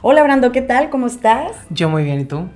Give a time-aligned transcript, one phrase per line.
[0.00, 0.90] Hola Brando, ¿qué tal?
[0.90, 1.50] ¿Cómo estás?
[1.70, 2.46] Yo muy bien, ¿y tú?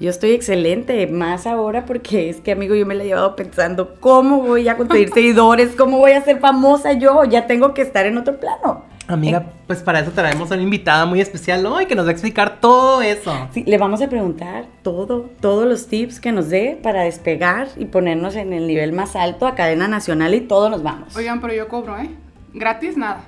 [0.00, 3.96] Yo estoy excelente, más ahora porque es que, amigo, yo me la he llevado pensando
[4.00, 8.04] cómo voy a conseguir seguidores, cómo voy a ser famosa yo, ya tengo que estar
[8.04, 8.84] en otro plano.
[9.08, 12.12] Amiga, pues para eso traemos a una invitada muy especial hoy que nos va a
[12.12, 13.48] explicar todo eso.
[13.54, 17.86] Sí, le vamos a preguntar todo, todos los tips que nos dé para despegar y
[17.86, 21.16] ponernos en el nivel más alto a cadena nacional y todos nos vamos.
[21.16, 22.10] Oigan, pero yo cobro, ¿eh?
[22.52, 23.22] Gratis, nada.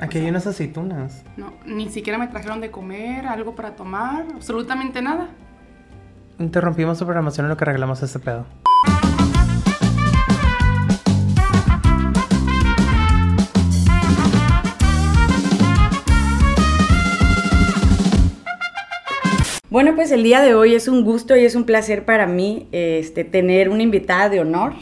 [0.00, 1.22] Aquí hay unas aceitunas.
[1.36, 5.28] No, ni siquiera me trajeron de comer, algo para tomar, absolutamente nada.
[6.38, 8.46] Interrumpimos su programación en lo que arreglamos este pedo.
[19.68, 22.68] Bueno, pues el día de hoy es un gusto y es un placer para mí
[22.72, 24.72] este, tener una invitada de honor.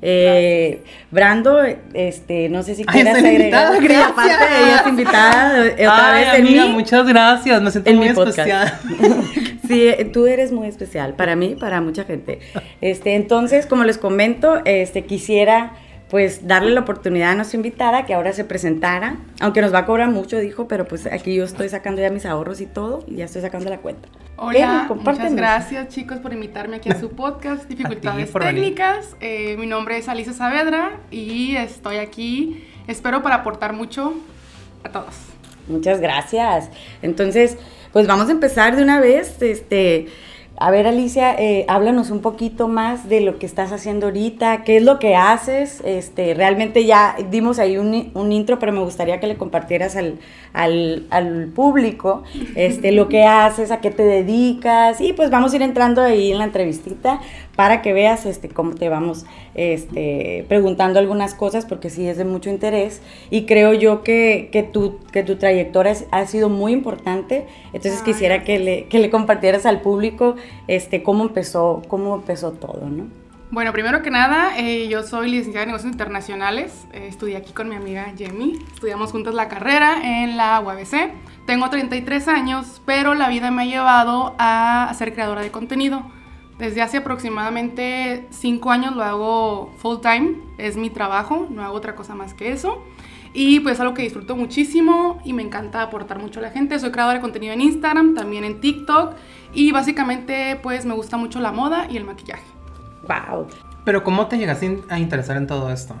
[0.00, 1.60] Eh, Brando,
[1.94, 3.32] este, no sé si estoy agregar.
[3.32, 4.10] invitada, gracias.
[4.10, 6.72] aparte, ella es invitada eh, otra Ay, vez en amiga, mí.
[6.72, 8.78] muchas gracias, me siento en muy mi especial.
[9.68, 12.38] Sí, eh, tú eres muy especial para mí, para mucha gente.
[12.80, 15.72] Este, entonces, como les comento, este, quisiera
[16.08, 19.84] pues darle la oportunidad a nuestra invitada que ahora se presentara, aunque nos va a
[19.84, 23.16] cobrar mucho, dijo, pero pues aquí yo estoy sacando ya mis ahorros y todo, y
[23.16, 24.08] ya estoy sacando la cuenta.
[24.40, 28.32] Hola, Ven, muchas gracias chicos por invitarme aquí a su podcast, Dificultades.
[28.32, 29.16] Técnicas.
[29.18, 34.14] Eh, mi nombre es Alicia Saavedra y estoy aquí, espero para aportar mucho
[34.84, 35.16] a todos.
[35.66, 36.70] Muchas gracias.
[37.02, 37.58] Entonces,
[37.92, 39.42] pues vamos a empezar de una vez.
[39.42, 40.06] Este,
[40.60, 44.78] a ver, Alicia, eh, háblanos un poquito más de lo que estás haciendo ahorita, qué
[44.78, 45.80] es lo que haces.
[45.84, 50.18] Este, realmente ya dimos ahí un, un intro, pero me gustaría que le compartieras al,
[50.52, 52.24] al, al público
[52.56, 55.00] este, lo que haces, a qué te dedicas.
[55.00, 57.20] Y pues vamos a ir entrando ahí en la entrevistita
[57.58, 62.24] para que veas este, cómo te vamos este, preguntando algunas cosas, porque sí es de
[62.24, 63.02] mucho interés.
[63.30, 67.48] Y creo yo que, que, tu, que tu trayectoria es- ha sido muy importante.
[67.72, 70.36] Entonces Ay, quisiera que le, que le compartieras al público
[70.68, 73.08] este, cómo, empezó, cómo empezó todo, ¿no?
[73.50, 76.86] Bueno, primero que nada, eh, yo soy licenciada en negocios internacionales.
[76.92, 78.52] Eh, estudié aquí con mi amiga Jamie.
[78.72, 81.10] Estudiamos juntas la carrera en la UABC.
[81.44, 86.16] Tengo 33 años, pero la vida me ha llevado a ser creadora de contenido.
[86.58, 90.36] Desde hace aproximadamente 5 años lo hago full time.
[90.58, 92.84] Es mi trabajo, no hago otra cosa más que eso.
[93.32, 96.78] Y pues es algo que disfruto muchísimo y me encanta aportar mucho a la gente.
[96.78, 99.14] Soy creadora de contenido en Instagram, también en TikTok.
[99.54, 102.44] Y básicamente pues me gusta mucho la moda y el maquillaje.
[103.06, 103.46] ¡Wow!
[103.84, 105.94] Pero ¿cómo te llegaste a interesar en todo esto?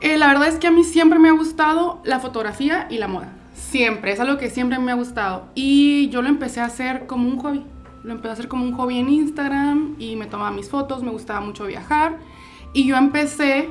[0.00, 3.08] Eh, la verdad es que a mí siempre me ha gustado la fotografía y la
[3.08, 3.32] moda.
[3.54, 5.46] Siempre, es algo que siempre me ha gustado.
[5.54, 7.64] Y yo lo empecé a hacer como un hobby.
[8.06, 11.10] Lo empecé a hacer como un hobby en Instagram y me tomaba mis fotos, me
[11.10, 12.18] gustaba mucho viajar.
[12.72, 13.68] Y yo empecé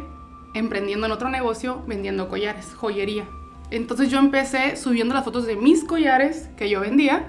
[0.53, 3.23] emprendiendo en otro negocio vendiendo collares, joyería.
[3.71, 7.23] Entonces yo empecé subiendo las fotos de mis collares que yo vendía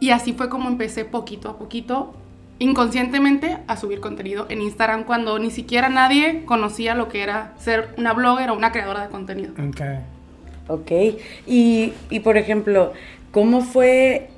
[0.00, 2.14] y así fue como empecé poquito a poquito,
[2.58, 7.90] inconscientemente, a subir contenido en Instagram cuando ni siquiera nadie conocía lo que era ser
[7.98, 9.52] una blogger o una creadora de contenido.
[9.52, 9.82] Ok.
[10.68, 10.92] Ok.
[11.46, 12.94] Y, y por ejemplo,
[13.32, 14.30] ¿cómo fue?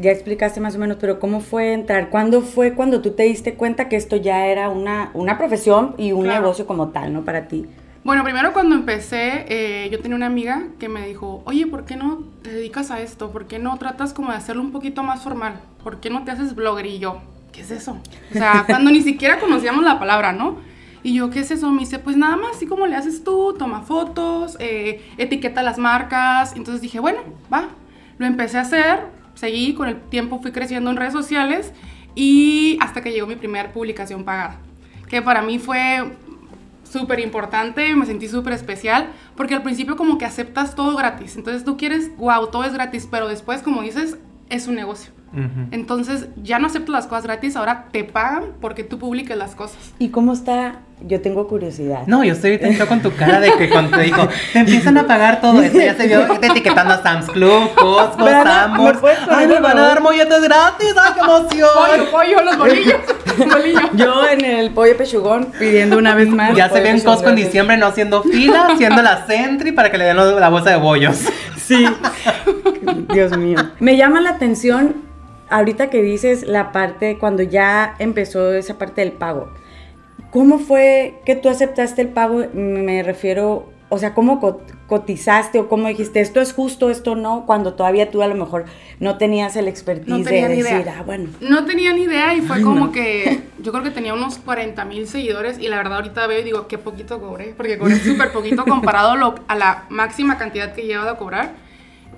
[0.00, 2.08] Ya explicaste más o menos, pero ¿cómo fue entrar?
[2.10, 6.12] ¿Cuándo fue cuando tú te diste cuenta que esto ya era una, una profesión y
[6.12, 6.40] un Claro.
[6.42, 7.24] negocio como tal, ¿no?
[7.24, 7.66] Para ti.
[8.04, 11.96] Bueno, primero cuando empecé, eh, yo tenía una amiga que me dijo, oye, ¿por qué
[11.96, 13.30] no te dedicas a esto?
[13.32, 15.60] ¿Por qué no tratas como de hacerlo un poquito más formal?
[15.82, 16.86] ¿Por qué no te haces blogger?
[16.86, 17.20] Y yo,
[17.52, 17.98] ¿qué es eso?
[18.30, 20.58] O sea, cuando ni siquiera conocíamos la palabra, ¿no?
[21.02, 21.70] Y yo, ¿qué es eso?
[21.72, 25.76] Me dice, pues nada más, así como le haces tú, toma fotos, eh, etiqueta las
[25.78, 26.54] marcas.
[26.56, 27.18] Entonces dije, bueno,
[27.52, 27.68] va.
[28.18, 29.00] Lo empecé a hacer,
[29.38, 31.72] seguí, con el tiempo fui creciendo en redes sociales
[32.14, 34.58] y hasta que llegó mi primera publicación pagada.
[35.08, 36.16] Que para mí fue
[36.84, 41.64] súper importante, me sentí súper especial, porque al principio como que aceptas todo gratis, entonces
[41.64, 44.18] tú quieres, wow, todo es gratis, pero después como dices,
[44.48, 45.12] es un negocio.
[45.32, 45.68] Ujú.
[45.70, 49.94] Entonces ya no aceptas las cosas gratis, ahora te pagan porque tú publiques las cosas.
[49.98, 50.80] ¿Y cómo está?
[51.00, 52.06] Yo tengo curiosidad.
[52.06, 55.06] No, yo estoy ahorita con tu cara de que cuando te dijo, te empiezan a
[55.06, 59.28] pagar todo esto, ya se vio etiquetando a Sam's Club, Costco, Brana, ¿me Sam's.
[59.30, 61.68] Ay, me van a dar molletes gratis, ay, qué emoción.
[61.74, 63.00] Pollo, pollo, los bolillos,
[63.38, 63.80] bolillo.
[63.94, 66.56] Yo en el pollo pechugón pidiendo una vez más.
[66.56, 69.98] Ya se ve en Costco en diciembre no haciendo fila, haciendo la Sentry para que
[69.98, 71.16] le den la bolsa de bollos.
[71.64, 71.86] Sí.
[73.12, 73.58] Dios mío.
[73.78, 74.96] Me llama la atención
[75.50, 79.50] ahorita que dices la parte cuando ya empezó esa parte del pago.
[80.30, 82.44] ¿Cómo fue que tú aceptaste el pago?
[82.52, 87.44] Me refiero, o sea, ¿cómo co- cotizaste o cómo dijiste esto es justo, esto no?
[87.46, 88.66] Cuando todavía tú a lo mejor
[89.00, 90.96] no tenías el expertise No tenía de ni decir, idea.
[90.98, 91.30] ah, bueno.
[91.40, 92.92] No tenía ni idea y fue Ay, como no.
[92.92, 96.44] que yo creo que tenía unos 40 mil seguidores y la verdad ahorita veo y
[96.44, 100.74] digo, qué poquito cobré, porque cobré súper poquito comparado a, lo- a la máxima cantidad
[100.74, 101.52] que he llegado a cobrar.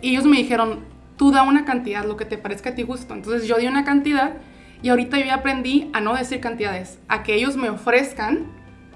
[0.03, 0.81] Y ellos me dijeron,
[1.17, 3.15] tú da una cantidad, lo que te parezca a ti justo.
[3.15, 4.33] Entonces yo di una cantidad
[4.83, 8.47] y ahorita yo aprendí a no decir cantidades, a que ellos me ofrezcan.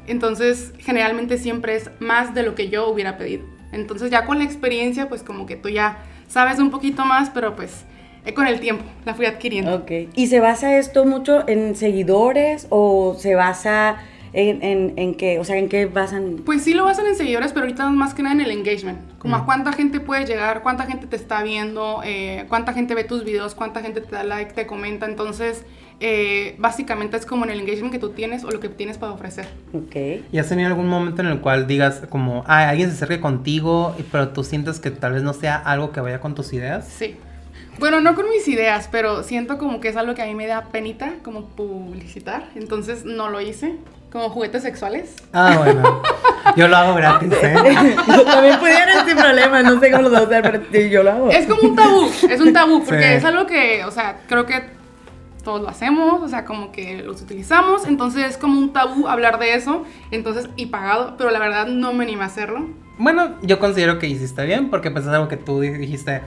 [0.07, 3.45] Entonces generalmente siempre es más de lo que yo hubiera pedido.
[3.73, 5.99] Entonces ya con la experiencia, pues como que tú ya
[6.29, 7.85] sabes un poquito más, pero pues
[8.25, 9.75] eh, con el tiempo la fui adquiriendo.
[9.75, 9.91] Ok.
[10.15, 13.97] ¿Y se basa esto mucho en seguidores o se basa
[14.35, 15.39] en, en, en qué?
[15.39, 16.43] O sea, ¿en qué basan?
[16.45, 18.99] Pues sí lo basan en seguidores, pero ahorita más que nada en el engagement.
[19.19, 19.41] Como Mm.
[19.41, 23.25] a cuánta gente puede llegar, cuánta gente te está viendo, eh, cuánta gente ve tus
[23.25, 25.07] videos, cuánta gente te da like, te comenta.
[25.07, 25.65] Entonces,
[26.01, 29.13] eh, básicamente es como en el engagement que tú tienes o lo que tienes para
[29.13, 29.47] ofrecer.
[29.73, 30.25] Ok.
[30.33, 33.97] ¿Y has tenido algún momento en el cual digas como, ah, alguien se acerque contigo,
[34.13, 36.87] pero tú sientes que tal vez no sea algo que vaya con tus ideas?
[36.89, 37.17] Sí.
[37.79, 40.47] Bueno, no con mis ideas, pero siento como que es algo que a mí me
[40.47, 42.49] da penita, como publicitar.
[42.55, 43.75] Entonces no lo hice.
[44.15, 45.13] Como juguetes sexuales.
[45.33, 46.01] Ah, bueno.
[46.57, 47.57] Yo lo hago gratis, ¿eh?
[48.07, 50.41] Yo también pudiera sin problema, no sé cómo lo hacer,
[50.71, 51.31] pero yo lo hago.
[51.31, 53.15] Es como un tabú, es un tabú, porque Sí.
[53.15, 54.63] es algo que, o sea, creo que
[55.43, 59.41] todos lo hacemos, o sea, como que los utilizamos, entonces es como un tabú hablar
[59.41, 59.83] de eso,
[60.13, 62.69] entonces, y pagado, pero la verdad no me animé a hacerlo.
[62.99, 66.23] Bueno, yo considero que hiciste bien porque pues es algo que tú dijiste,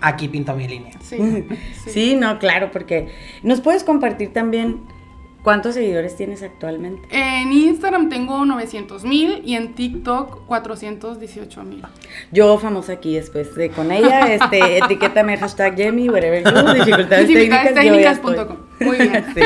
[0.00, 0.94] aquí pinto mi línea.
[1.02, 1.46] Sí.
[1.86, 3.14] Sí, no, claro, porque
[3.44, 4.80] nos puedes compartir también
[5.48, 7.08] cuántos seguidores tienes actualmente.
[7.10, 11.82] En Instagram tengo 900 mil y en TikTok 418 mil.
[12.32, 17.74] Yo famosa aquí después de con ella, este, etiquétame hashtag Jamie, whatever you, dificultades Dificultades
[17.74, 18.20] técnicas.
[18.80, 19.24] Muy bien.
[19.34, 19.40] Sí.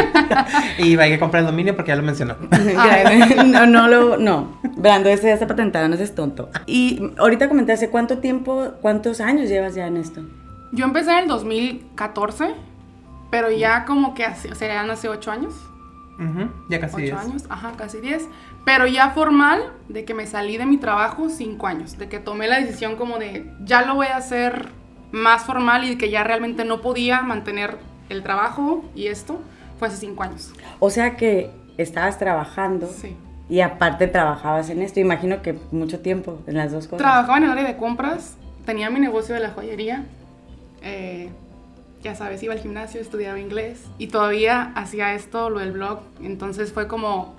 [0.83, 2.35] Y hay que comprar el dominio porque ya lo mencionó.
[2.77, 3.45] Ah.
[3.45, 4.59] no, no lo, no.
[4.77, 6.51] Brando, ese ya está patentado, no seas tonto.
[6.67, 10.23] Y ahorita comentaste, ¿cuánto tiempo, cuántos años llevas ya en esto?
[10.73, 12.55] Yo empecé en el 2014,
[13.31, 15.55] pero ya como que hace, o sea, eran hace 8 años.
[16.19, 17.13] Ujú, Ya casi 8 es.
[17.27, 18.29] años, ajá, casi 10.
[18.65, 21.99] Pero ya formal, de que me salí de mi trabajo, 5 años.
[21.99, 24.69] De que tomé la decisión como de, ya lo voy a hacer
[25.11, 27.77] más formal y de que ya realmente no podía mantener
[28.09, 29.41] el trabajo y esto,
[29.79, 30.53] fue hace 5 años.
[30.81, 33.17] O sea que estabas trabajando Sí.
[33.49, 35.01] y aparte trabajabas en esto.
[35.01, 36.99] Imagino que mucho tiempo en las dos cosas.
[36.99, 38.37] Trabajaba en el área de compras,
[38.67, 40.05] tenía mi negocio de la joyería.
[40.83, 41.31] eh,
[42.03, 46.01] ya sabes, iba al gimnasio, estudiaba inglés y todavía hacía esto, lo del blog.
[46.23, 47.37] Entonces fue como.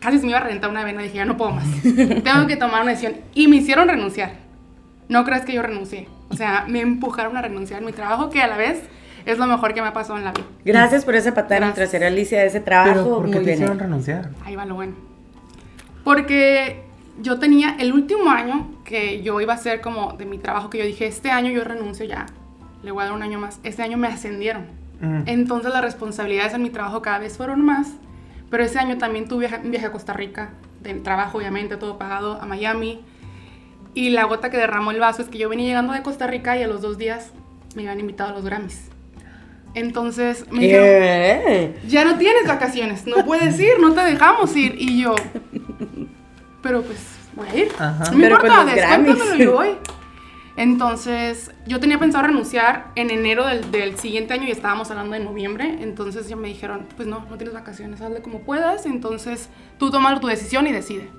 [0.00, 1.02] Casi se me iba a reventar una vena.
[1.02, 1.66] Dije, ya no puedo más.
[1.82, 3.16] Tengo que tomar una decisión.
[3.34, 4.32] Y me hicieron renunciar.
[5.08, 6.08] No crees que yo renuncié.
[6.28, 8.82] O sea, me empujaron a renunciar en mi trabajo, que a la vez
[9.24, 10.44] es lo mejor que me ha pasado en la vida.
[10.64, 12.92] Gracias por esa patada en trasero, Alicia, de ese trabajo.
[12.92, 13.54] Pero ¿por qué Muy te bien.
[13.54, 14.30] hicieron renunciar?
[14.44, 14.94] Ahí va lo bueno.
[16.02, 16.82] Porque
[17.20, 20.78] yo tenía el último año que yo iba a hacer como de mi trabajo, que
[20.78, 22.26] yo dije, este año yo renuncio ya,
[22.84, 23.58] le voy a dar un año más.
[23.64, 24.66] Este año me ascendieron.
[25.00, 25.22] Mm.
[25.26, 27.88] Entonces las responsabilidades en mi trabajo cada vez fueron más.
[28.50, 30.50] Pero ese año también tuve un viaje a Costa Rica,
[30.80, 33.00] de trabajo obviamente, todo pagado, a Miami.
[33.94, 36.56] Y la gota que derramó el vaso es que yo venía llegando de Costa Rica
[36.56, 37.32] y a los dos días
[37.74, 38.90] me habían invitado a los Grammys.
[39.74, 41.74] Entonces me dijeron, ¿Qué?
[41.88, 44.76] ya no tienes vacaciones, no puedes ir, no te dejamos ir.
[44.78, 45.16] Y yo,
[46.62, 46.98] pero pues
[47.34, 47.68] voy a ir.
[47.76, 48.04] Ajá.
[48.10, 49.68] No me Pero importa, descuéntamelo y voy.
[50.56, 55.20] Entonces, yo tenía pensado renunciar en enero del, del siguiente año y estábamos hablando de
[55.24, 55.78] noviembre.
[55.80, 58.86] Entonces, ya me dijeron, pues no, no tienes vacaciones, hazle como puedas.
[58.86, 59.48] Entonces,
[59.78, 61.10] tú toma tu decisión y decide.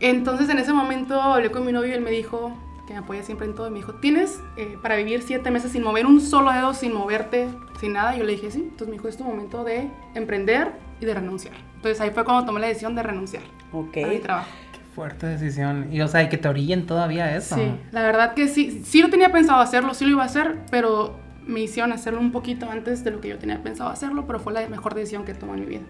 [0.00, 3.22] Entonces, en ese momento hablé con mi novio y él me dijo, que me apoya
[3.22, 6.20] siempre en todo, y me dijo, ¿tienes eh, para vivir siete meses sin mover un
[6.20, 7.48] solo dedo, sin moverte,
[7.80, 8.16] sin nada?
[8.16, 8.60] Yo le dije, sí.
[8.60, 11.54] Entonces me dijo, es tu momento de emprender y de renunciar.
[11.74, 13.96] Entonces ahí fue cuando tomé la decisión de renunciar Ok.
[14.04, 14.48] a mi trabajo.
[14.96, 15.88] Fuerte decisión.
[15.92, 17.54] Y o sea, y que te orillen todavía a eso.
[17.54, 20.56] Sí, la verdad que sí, sí lo tenía pensado hacerlo, sí lo iba a hacer,
[20.70, 24.40] pero me hicieron hacerlo un poquito antes de lo que yo tenía pensado hacerlo, pero
[24.40, 25.82] fue la mejor decisión que tomé en mi vida.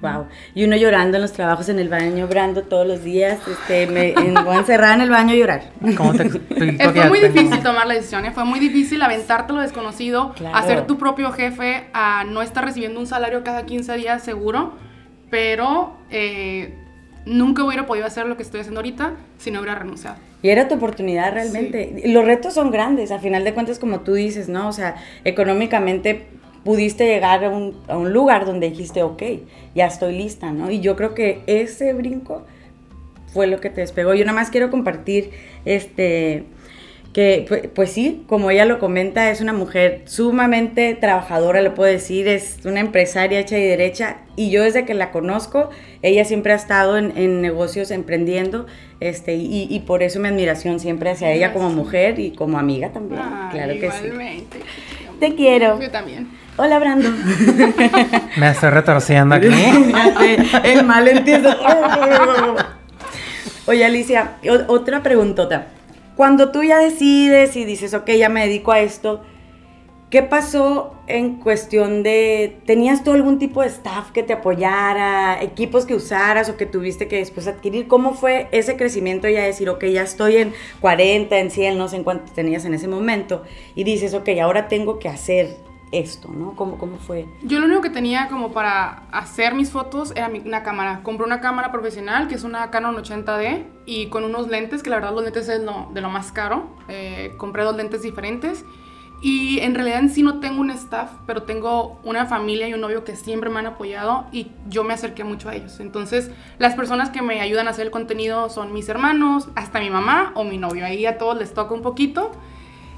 [0.00, 0.26] Wow.
[0.54, 3.40] Y uno llorando en los trabajos en el baño, brando todos los días.
[3.48, 5.62] Este, me en, voy a encerrar en el baño a llorar.
[5.96, 9.52] ¿Cómo te tú- Eh, fue muy difícil tomar la decisión, eh, fue muy difícil aventarte
[9.52, 10.56] lo desconocido, Claro.
[10.56, 14.74] a ser tu propio jefe, a no estar recibiendo un salario cada 15 días seguro,
[15.30, 16.78] pero eh,
[17.26, 20.16] nunca hubiera podido hacer lo que estoy haciendo ahorita si no hubiera renunciado.
[20.42, 22.02] Y era tu oportunidad realmente.
[22.06, 24.68] Los retos son grandes, a final de cuentas, como tú dices, ¿no?
[24.68, 26.26] O sea, económicamente
[26.64, 29.22] pudiste llegar a un, a un lugar donde dijiste, ok,
[29.74, 30.70] ya estoy lista, ¿no?
[30.70, 32.44] Y yo creo que ese brinco
[33.32, 34.14] fue lo que te despegó.
[34.14, 35.30] Yo nada más quiero compartir,
[35.64, 36.44] este,
[37.14, 41.90] que pues, pues sí, como ella lo comenta, es una mujer sumamente trabajadora, le puedo
[41.90, 45.70] decir, es una empresaria hecha y derecha, y yo desde que la conozco,
[46.02, 48.66] ella siempre ha estado en, en negocios emprendiendo,
[48.98, 52.88] este, y, y por eso mi admiración siempre hacia ella como mujer y como amiga
[52.90, 54.06] también, Ay, claro que sí.
[54.06, 54.58] igualmente.
[55.20, 55.80] Te quiero.
[55.80, 56.28] Yo también.
[56.56, 57.08] Hola, Brando.
[58.36, 59.46] Me estoy retorciendo aquí.
[60.64, 61.50] El mal entiendo.
[63.66, 64.32] Oye, Alicia,
[64.66, 65.68] otra preguntota.
[66.16, 69.22] Cuando tú ya decides y dices, ok, ya me dedico a esto,
[70.10, 75.86] ¿qué pasó en cuestión de, tenías tú algún tipo de staff que te apoyara, equipos
[75.86, 77.88] que usaras o que tuviste que después adquirir?
[77.88, 81.96] ¿Cómo fue ese crecimiento ya decir, ok, ya estoy en 40, en 100, no sé
[81.96, 83.42] en cuánto tenías en ese momento,
[83.74, 85.56] y dices, ok, ahora tengo que hacer
[85.98, 86.54] esto, ¿no?
[86.56, 87.26] ¿Cómo, ¿Cómo fue?
[87.42, 91.00] Yo lo único que tenía como para hacer mis fotos era una cámara.
[91.02, 94.96] Compré una cámara profesional que es una Canon 80D y con unos lentes, que la
[94.96, 96.68] verdad los lentes es lo, de lo más caro.
[96.88, 98.64] Eh, compré dos lentes diferentes
[99.24, 102.80] y en realidad en sí no tengo un staff, pero tengo una familia y un
[102.82, 105.80] novio que siempre me han apoyado y yo me acerqué mucho a ellos.
[105.80, 109.88] Entonces las personas que me ayudan a hacer el contenido son mis hermanos, hasta mi
[109.88, 110.84] mamá o mi novio.
[110.84, 112.32] Ahí a todos les toca un poquito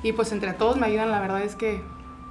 [0.03, 1.13] y pues entre todos me ayudan.
[1.13, 1.81] La verdad es que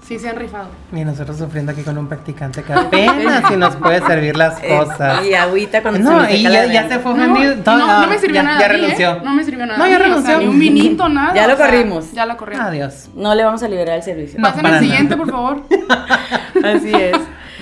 [0.05, 0.67] sí se han rifado.
[0.93, 4.77] Y nosotros sufriendo aquí con un practicante que apenas si nos puede servir las Eh,
[4.77, 5.25] cosas.
[5.25, 7.55] y agüita cuando No, se y ya, ya se fue No, ofendido.
[7.77, 8.59] no, no me sirvió ya, nada.
[8.59, 8.69] Ya ¿eh?
[8.69, 9.21] renunció.
[9.23, 9.77] No me sirvió nada.
[9.79, 10.37] No, ya mí, o sea, renunció.
[10.39, 11.33] ni un vinito, nada.
[11.33, 12.11] Ya lo o sea, corrimos.
[12.11, 12.65] Ya lo corrimos.
[12.65, 13.09] Adiós.
[13.15, 14.39] No le vamos a liberar el servicio.
[14.39, 14.85] No, Pasen para al nada.
[14.93, 15.61] siguiente, por favor.
[16.63, 17.17] Así es.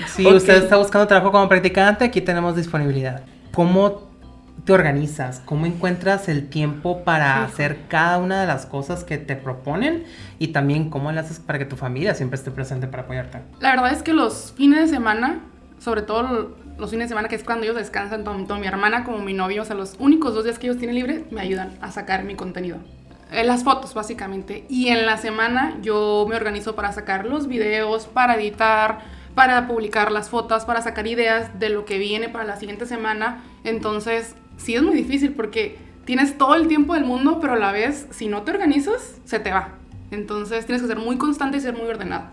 [0.08, 3.22] Si usted está buscando trabajo como practicante, aquí tenemos disponibilidad.
[3.52, 4.02] ¿Cómo
[4.64, 5.40] te organizas?
[5.44, 10.04] ¿Cómo encuentras el tiempo para hacer cada una de las cosas que te proponen?
[10.38, 13.40] Y también, ¿cómo le haces para que tu familia siempre esté presente para apoyarte?
[13.60, 15.40] La verdad es que los fines de semana,
[15.78, 19.04] sobre todo lo- los fines de semana, que es cuando ellos descansan, tanto mi hermana
[19.04, 21.76] como mi novio, o sea, los únicos dos días que ellos tienen libre, me ayudan
[21.80, 22.78] a sacar mi contenido.
[23.32, 24.64] Eh, Las fotos, básicamente.
[24.68, 29.00] Y en la semana yo me organizo para sacar los videos, para editar,
[29.34, 33.42] para publicar las fotos, para sacar ideas de lo que viene para la siguiente semana.
[33.64, 37.72] Entonces, sí es muy difícil porque tienes todo el tiempo del mundo, pero a la
[37.72, 39.74] vez, si no te organizas, se te va.
[40.10, 42.26] Entonces, tienes que ser muy constante y ser muy ordenado.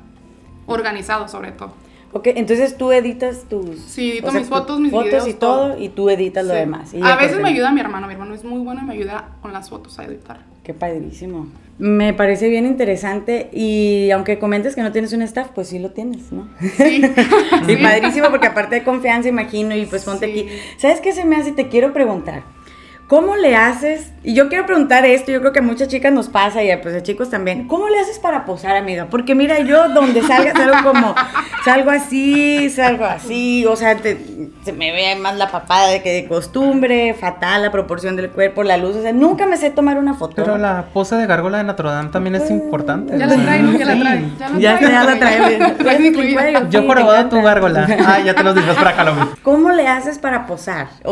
[0.65, 1.73] Organizado, sobre todo.
[2.13, 3.79] Ok, entonces tú editas tus...
[3.79, 5.79] Sí, edito o sea, mis tus fotos, mis fotos videos, y todo, todo.
[5.81, 6.93] y tú editas lo demás.
[6.93, 9.29] Y a veces me ayuda mi hermano, mi hermano es muy bueno y me ayuda
[9.41, 10.39] con las fotos a editar.
[10.63, 11.47] Qué padrísimo.
[11.79, 15.91] Me parece bien interesante y aunque comentes que no tienes un staff, pues sí lo
[15.91, 16.47] tienes, ¿no?
[16.77, 17.01] Sí.
[17.65, 17.75] Sí.
[17.77, 20.31] padrísimo porque aparte de confianza, imagino, y pues ponte Sí.
[20.31, 20.47] aquí.
[20.77, 21.53] ¿Sabes qué se me hace?
[21.53, 22.43] Te quiero preguntar.
[23.11, 24.07] ¿Cómo le haces?
[24.23, 26.79] Y yo quiero preguntar esto, yo creo que a muchas chicas nos pasa y a,
[26.81, 27.67] pues a chicos también.
[27.67, 29.07] ¿Cómo le haces para posar, amiga?
[29.09, 31.13] Porque mira, yo donde salga salgo como,
[31.65, 34.17] salgo así, salgo así, o sea, te-
[34.63, 38.63] se me ve más la papada de que de costumbre, fatal la proporción del cuerpo,
[38.63, 40.35] la luz, o sea, nunca me sé tomar una foto.
[40.37, 43.17] Pero la pose de gárgola de Notre Dame también es importante.
[43.17, 44.35] Ya la traen, ya la traen.
[44.37, 44.77] Ya la Ya,
[45.19, 45.59] traen.
[45.59, 46.69] ya la incluida.
[46.69, 47.87] Yo jorobado tu gárgola.
[48.07, 49.29] Ah, ya te los disfraz para Halloween.
[49.43, 50.87] ¿Cómo le haces para posar?
[51.03, 51.11] O,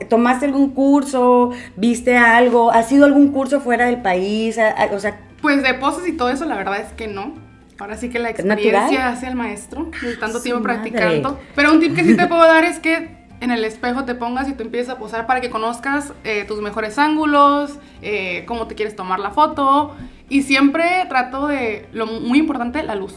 [0.00, 1.33] o tomaste algún curso?
[1.76, 2.70] ¿Viste algo?
[2.70, 4.58] ¿Has ido a algún curso fuera del país?
[4.92, 7.34] O sea, Pues de poses y todo eso, la verdad es que no.
[7.78, 8.52] Ahora sí que la natural?
[8.52, 10.90] experiencia hace al maestro, de tanto tiempo madre.
[10.90, 11.40] practicando.
[11.56, 14.48] Pero un tip que sí te puedo dar es que en el espejo te pongas
[14.48, 18.74] y tú empieces a posar para que conozcas eh, tus mejores ángulos, eh, cómo te
[18.74, 19.94] quieres tomar la foto.
[20.28, 23.14] Y siempre trato de, lo muy importante, la luz.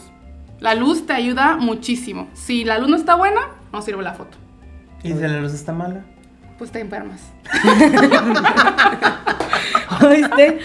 [0.60, 2.28] La luz te ayuda muchísimo.
[2.34, 4.38] Si la luz no está buena, no sirve la foto.
[5.04, 6.04] ¿Y si la luz está mala?
[6.58, 7.20] Pues te enfermas.
[10.06, 10.60] ¿oíste?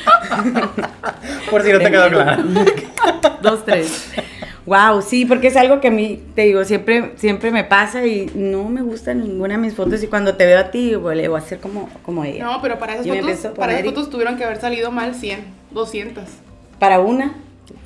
[1.51, 2.43] Por si no te quedó claro.
[3.43, 4.13] Dos, tres.
[4.65, 8.31] Wow, sí, porque es algo que a mí, te digo, siempre, siempre me pasa y
[8.35, 11.35] no me gusta ninguna de mis fotos y cuando te veo a ti, le voy
[11.41, 12.45] a hacer como, como ella.
[12.45, 14.93] No, pero para esas, Yo fotos, para esas poner y- fotos tuvieron que haber salido
[14.93, 16.25] mal 100, 200.
[16.79, 17.35] Para una,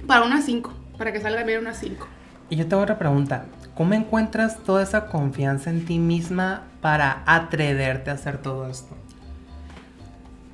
[0.07, 2.07] Para unas 5, para que salga bien unas 5.
[2.51, 3.47] Y yo tengo otra pregunta.
[3.76, 8.97] ¿Cómo encuentras toda esa confianza en ti misma para atreverte a hacer todo esto?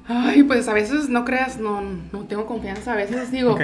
[0.09, 2.95] Ay, pues a veces no creas, no, no tengo confianza.
[2.95, 3.57] A veces digo,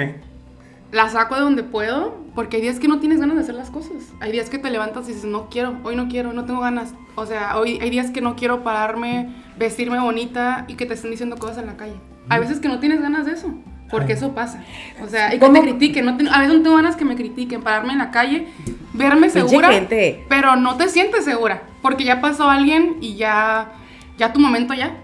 [0.93, 3.69] la saco de donde puedo, porque hay días que no tienes ganas de hacer las
[3.69, 4.13] cosas.
[4.21, 6.93] Hay días que te levantas y dices, no quiero, hoy no quiero, no tengo ganas.
[7.15, 11.11] O sea, hoy hay días que no quiero pararme, vestirme bonita y que te estén
[11.11, 11.99] diciendo cosas en la calle.
[12.29, 13.53] Hay veces que no tienes ganas de eso,
[13.89, 14.63] porque eso pasa.
[15.03, 15.53] O sea, y que ¿Cómo?
[15.53, 16.05] te critiquen.
[16.05, 18.47] No te- a veces no tengo ganas que me critiquen, pararme en la calle,
[18.93, 20.25] verme segura, gente.
[20.29, 23.71] pero no te sientes segura, porque ya pasó alguien y ya,
[24.17, 24.97] ya tu momento ya.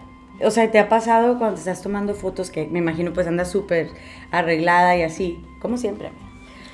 [0.44, 3.90] o sea, ¿te ha pasado cuando estás tomando fotos que me imagino pues andas súper
[4.32, 6.10] arreglada y así, como siempre?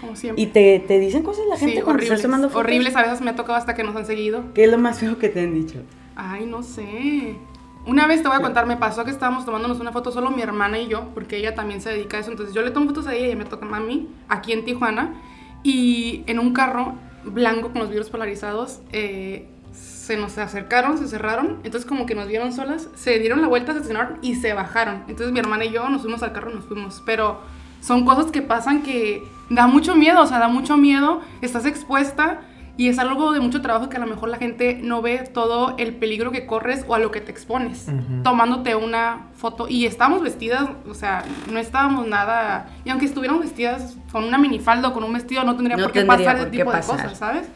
[0.01, 0.41] Como siempre.
[0.41, 2.63] Y te, te dicen cosas la gente Sí, cuando horribles, estás tomando fotos.
[2.65, 4.51] horribles, a veces me ha tocado hasta que nos han seguido.
[4.55, 5.83] ¿Qué es lo más feo que te han dicho?
[6.15, 7.35] Ay, no sé.
[7.85, 10.41] Una vez te voy a contar, me pasó que estábamos tomándonos una foto solo mi
[10.41, 12.29] hermana y yo, porque ella también se dedica a eso.
[12.29, 15.15] Entonces yo le tomo fotos a ella y me toca a mí, aquí en Tijuana.
[15.63, 21.59] Y en un carro blanco con los vidrios polarizados, eh, se nos acercaron, se cerraron.
[21.63, 25.03] Entonces como que nos vieron solas, se dieron la vuelta, se estacionaron y se bajaron.
[25.07, 27.01] Entonces mi hermana y yo nos fuimos al carro nos fuimos.
[27.05, 27.39] Pero
[27.81, 31.21] son cosas que pasan que da mucho miedo, o sea, da mucho miedo.
[31.41, 32.41] Estás expuesta
[32.81, 35.75] Y es algo de mucho trabajo que a lo mejor la gente no ve todo
[35.77, 37.85] el peligro que corres o a lo que te expones
[38.23, 39.67] tomándote una foto.
[39.67, 42.69] Y estábamos vestidas, o sea, no estábamos nada.
[42.83, 45.91] Y aunque estuviéramos vestidas con una minifalda o con un vestido, no tendría No por
[45.91, 47.47] qué tendría pasar por ese qué tipo de cosas, ¿sabes?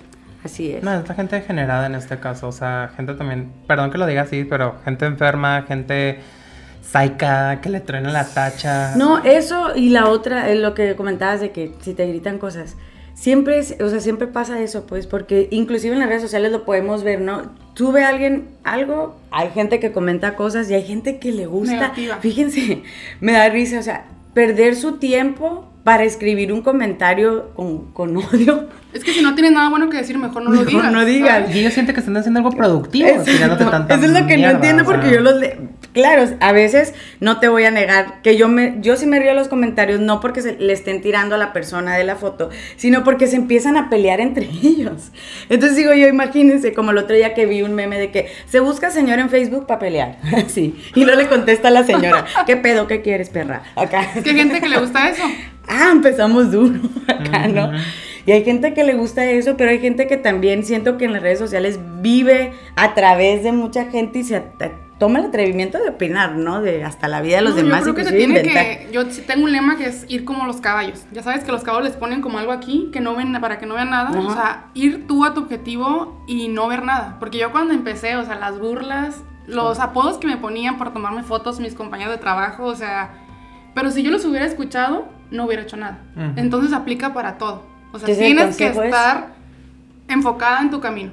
[0.43, 0.83] Así es.
[0.83, 4.05] No, es la gente degenerada en este caso, o sea, gente también, perdón que lo
[4.05, 6.19] diga así, pero gente enferma, gente
[6.83, 8.95] saica, que le truena la tacha.
[8.95, 12.77] No, eso y la otra, es lo que comentabas de que si te gritan cosas.
[13.15, 16.65] Siempre, es- o sea, siempre pasa eso, pues, porque inclusive en las redes sociales lo
[16.65, 17.43] podemos ver, ¿no?
[17.73, 21.73] Sube alguien algo, hay gente que comenta cosas y hay gente que le gusta.
[21.75, 22.17] Negativa.
[22.17, 22.83] Fíjense,
[23.21, 28.67] me da risa, o sea, perder su tiempo para escribir un comentario con, con odio.
[28.91, 30.91] Es que si no tienes nada bueno que decir, mejor no lo Mejor digas.
[30.91, 31.55] no digas.
[31.55, 34.37] Y ellos sienten que están haciendo algo productivo, Es- tirándote tanta Eso es lo que
[34.37, 34.95] no entiendo o sea.
[34.95, 35.57] porque yo los le-
[35.95, 39.29] Claro, a veces no te voy a negar que yo me yo sí me río
[39.29, 42.49] de los comentarios no porque se le estén tirando a la persona de la foto,
[42.75, 45.13] sino porque se empiezan a pelear entre ellos.
[45.47, 48.59] Entonces digo yo, imagínense como el otro día que vi un meme de que se
[48.59, 52.57] busca señora en Facebook para pelear, así, y no le contesta a la señora, ¿qué
[52.57, 53.63] pedo qué quieres, perra?
[53.77, 54.05] Acá.
[54.15, 55.23] Es que hay gente que le gusta eso.
[55.65, 57.71] Ah, empezamos duro acá, ¿no?
[58.25, 61.13] Y hay gente que le gusta eso, pero hay gente que también siento que en
[61.13, 64.35] las redes sociales vive a través de mucha gente y se
[64.99, 66.61] toma el atrevimiento de opinar, ¿no?
[66.61, 67.85] De hasta la vida de los No, demás.
[67.85, 68.87] Yo creo que se inclusive tiene inventar.
[68.87, 68.93] que.
[68.93, 71.05] Yo tengo un lema que es ir como los caballos.
[71.11, 73.65] Ya sabes que los caballos les ponen como algo aquí que no ven para que
[73.65, 74.09] no vean nada.
[74.09, 74.19] Ajá.
[74.19, 77.17] O sea, ir tú a tu objetivo y no ver nada.
[77.19, 81.23] Porque yo cuando empecé, o sea, las burlas, los apodos que me ponían por tomarme
[81.23, 83.09] fotos mis compañeros de trabajo, o sea.
[83.73, 85.99] Pero si yo los hubiera escuchado, no hubiera hecho nada.
[86.37, 87.63] Entonces aplica para todo.
[87.91, 89.33] O sea, tienes que es- estar
[90.07, 91.11] enfocada en tu camino.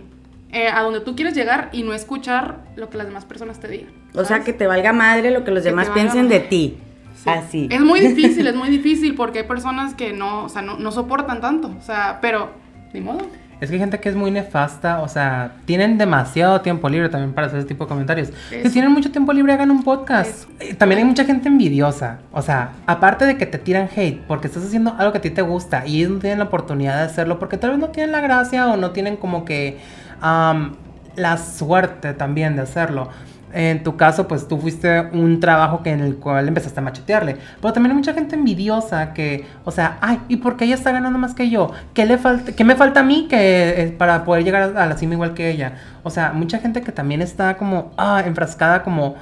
[0.53, 3.69] Eh, a donde tú quieres llegar y no escuchar lo que las demás personas te
[3.69, 3.91] digan.
[4.15, 6.77] O sea, que te valga madre lo que los Que demás piensen de ti.
[7.17, 7.31] Sí.
[7.31, 7.69] Así.
[7.71, 10.93] Es muy difícil, es muy difícil porque hay personas que no, o sea, no, no
[10.93, 11.75] soportan tanto.
[11.79, 12.51] O sea, pero
[12.93, 13.27] ni modo.
[13.63, 17.33] Es que hay gente que es muy nefasta, o sea, tienen demasiado tiempo libre también
[17.33, 18.31] para hacer ese tipo de comentarios.
[18.51, 20.49] Si tienen mucho tiempo libre, hagan un podcast.
[20.59, 20.77] Eso.
[20.79, 22.19] También hay mucha gente envidiosa.
[22.33, 25.31] O sea, aparte de que te tiran hate porque estás haciendo algo que a ti
[25.31, 28.11] te gusta y ellos no tienen la oportunidad de hacerlo porque tal vez no tienen
[28.11, 29.79] la gracia o no tienen como que
[30.23, 33.09] la suerte también de hacerlo.
[33.55, 37.37] En tu caso, pues tú fuiste un trabajo que en el cual empezaste a machetearle.
[37.61, 40.91] Pero también hay mucha gente envidiosa que, o sea, ay, ¿y por qué ella está
[40.91, 41.71] ganando más que yo?
[41.93, 44.97] ¿Qué, le falta, qué me falta a mí que, eh, para poder llegar a la
[44.97, 45.75] cima igual que ella?
[46.03, 49.17] O sea, mucha gente que también está como, ah, enfrascada como,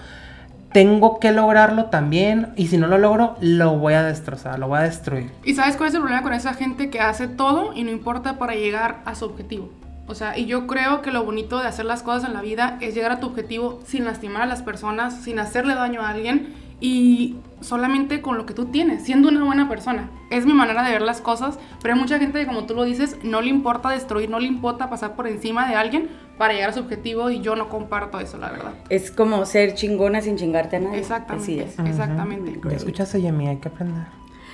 [0.72, 4.78] tengo que lograrlo también y si no lo logro, lo voy a destrozar, lo voy
[4.78, 5.30] a destruir.
[5.44, 8.38] ¿Y sabes cuál es el problema con esa gente que hace todo y no importa
[8.38, 9.70] para llegar a su objetivo?
[10.10, 12.78] O sea, y yo creo que lo bonito de hacer las cosas en la vida
[12.80, 16.52] es llegar a tu objetivo sin lastimar a las personas, sin hacerle daño a alguien
[16.80, 20.10] y solamente con lo que tú tienes, siendo una buena persona.
[20.30, 22.82] Es mi manera de ver las cosas, pero hay mucha gente que como tú lo
[22.82, 26.70] dices, no le importa destruir, no le importa pasar por encima de alguien para llegar
[26.70, 28.72] a su objetivo y yo no comparto eso, la verdad.
[28.88, 30.98] Es como ser chingona sin chingarte a nadie.
[30.98, 31.78] Exactamente, Así es.
[31.78, 32.60] exactamente.
[32.68, 33.46] ¿Ya escuchaste, Yemi?
[33.46, 34.06] Hay que aprender.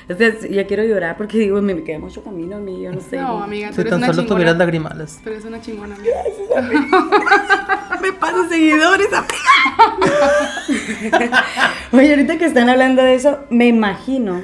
[0.08, 3.00] Entonces, ya quiero llorar porque digo, me, me queda mucho camino a mí, yo no
[3.00, 3.16] sé.
[3.16, 4.34] No, amiga, tú Si eres tan una solo chingona.
[4.36, 5.20] tuvieras lagrimales.
[5.24, 6.14] Tú eres una chingona, amiga.
[8.02, 9.42] Me paso seguidores, amiga.
[11.92, 14.42] Oye, ahorita que están hablando de eso, me imagino.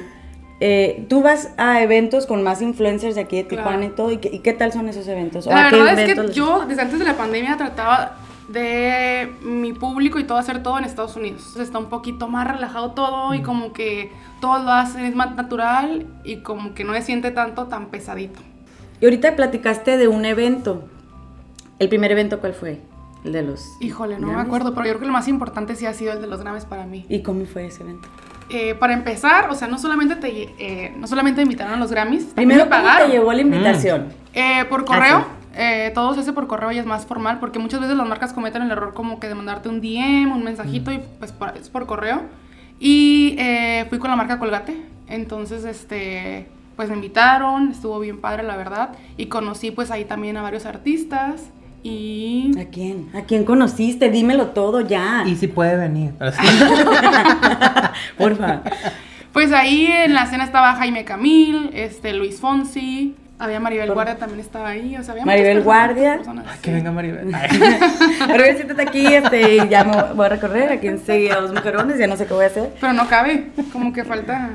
[0.59, 3.63] eh, tú vas a eventos con más influencers de aquí de Claro.
[3.63, 4.11] Tijuana y todo.
[4.11, 5.45] ¿Y qué, y qué tal son esos eventos?
[5.47, 9.73] ¿O La verdad es que les- yo desde antes de la pandemia trataba de mi
[9.73, 11.55] público y todo hacer todo en Estados Unidos.
[11.57, 16.05] Está un poquito más relajado todo y como que todo lo hacen es más natural
[16.23, 18.39] y como que no se siente tanto tan pesadito.
[18.99, 20.83] Y ahorita platicaste de un evento.
[21.79, 22.81] ¿El primer evento cuál fue?
[23.23, 23.65] El de los.
[23.79, 26.21] Híjole, no me acuerdo, pero yo creo que lo más importante sí ha sido el
[26.21, 27.05] de los Grammys para mí.
[27.09, 28.07] ¿Y cómo fue ese evento?
[28.49, 31.89] Eh, para empezar, o sea, no solamente te eh, no solamente me invitaron a los
[31.91, 33.09] Grammys, Primero, me ¿cómo pagaron.
[33.09, 34.09] te llegó la invitación?
[34.33, 35.17] Eh, por correo.
[35.19, 38.07] Ah, eh, todo se hace por correo y es más formal porque muchas veces las
[38.07, 41.55] marcas cometen el error como que de mandarte un DM, un mensajito y pues por-
[41.57, 42.21] es por correo.
[42.79, 44.75] Y eh, fui con la marca Colgate.
[45.07, 48.89] Entonces, este, pues me invitaron, estuvo bien padre la verdad.
[49.17, 51.49] Y conocí pues ahí también a varios artistas.
[51.85, 53.09] Y ¿A quién?
[53.13, 54.09] ¿A quién conociste?
[54.09, 55.23] Dímelo todo ya.
[55.27, 56.13] Y si puede venir.
[58.17, 58.61] Porfa.
[59.31, 63.15] pues ahí en la escena estaba Jaime Camil, este, Luis Fonsi.
[63.39, 66.15] Había Maribel Por- Guardia también estaba ahí, o sea, había Maribel personas- Guardia.
[66.15, 66.61] personas, Ay, sí.
[66.61, 67.25] que venga Maribel.
[68.37, 70.71] Ven, siéntate aquí este, y ya me voy a recorrer.
[70.71, 72.69] Aquí enseguida dos mujerones, ya no sé qué voy a hacer.
[72.79, 74.51] Pero no cabe, como que falta.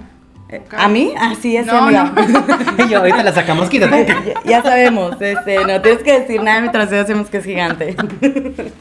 [0.48, 0.62] Eh.
[0.78, 1.12] ¿A mí?
[1.18, 2.12] Ah, sí, ya sé, No, amiga.
[2.86, 4.06] Y yo, ahorita la sacamos, quítate.
[4.06, 7.94] ya, ya sabemos, este, no tienes que decir nada mientras hacemos que es gigante.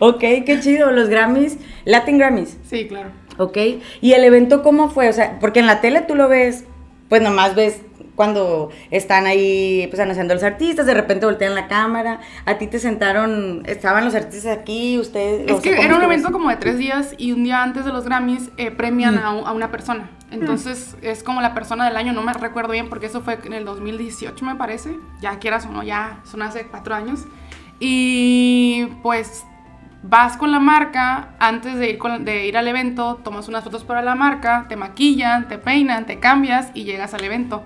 [0.00, 3.10] ok, qué chido, los Grammys, Latin Grammys, Sí, claro.
[3.38, 3.56] ok.
[4.00, 5.08] ¿Y el evento cómo fue?
[5.08, 6.64] O sea, porque en la tele tú lo ves,
[7.08, 7.80] pues nomás ves
[8.16, 12.66] cuando están ahí, pues anunciando a los artistas, de repente voltean la cámara, a ti
[12.66, 15.50] te sentaron, estaban los artistas aquí, ustedes...
[15.50, 18.04] Es que era un evento como de tres días y un día antes de los
[18.04, 20.10] Grammys eh, premian a, a, una persona.
[20.30, 23.52] Entonces es como la persona del año, no me recuerdo bien porque eso fue en
[23.52, 27.24] el 2018 me parece, ya quieras o no, ya son hace cuatro años.
[27.78, 29.44] Y pues
[30.02, 34.02] vas con la marca, antes de ir, de ir al evento, tomas unas fotos para
[34.02, 37.64] la marca, te maquillan, te peinan, te cambias y llegas al evento.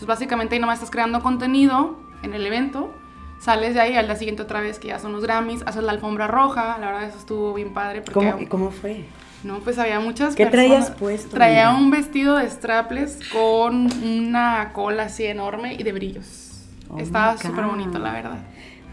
[0.00, 2.90] Pues básicamente ahí nomás estás creando contenido en el evento,
[3.38, 5.92] sales de ahí al día siguiente otra vez que ya son los Grammys, haces la
[5.92, 8.02] alfombra roja, la verdad eso estuvo bien padre.
[8.10, 9.04] ¿Cómo, ¿Y cómo fue?
[9.44, 11.28] No, pues había muchas ¿Qué traías puesto?
[11.36, 16.64] Traía un vestido de strapless con una cola así enorme y de brillos.
[16.88, 18.38] Oh Estaba súper bonito, la verdad.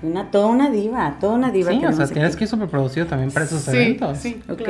[0.01, 1.71] Una, toda una diva, toda una diva.
[1.71, 4.17] Sí, o sea, tienes que ir súper producido también para esos eventos.
[4.17, 4.69] Sí, ok.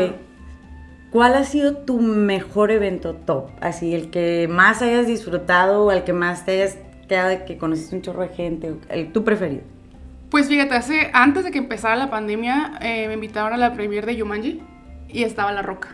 [1.11, 3.49] ¿Cuál ha sido tu mejor evento top?
[3.61, 7.57] Así, el que más hayas disfrutado o el que más te hayas quedado de que
[7.57, 9.63] conociste un chorro de gente, el, tu preferido.
[10.29, 14.05] Pues fíjate, hace, antes de que empezara la pandemia, eh, me invitaron a la premier
[14.05, 14.61] de Yumanji
[15.07, 15.89] y estaba La Roca.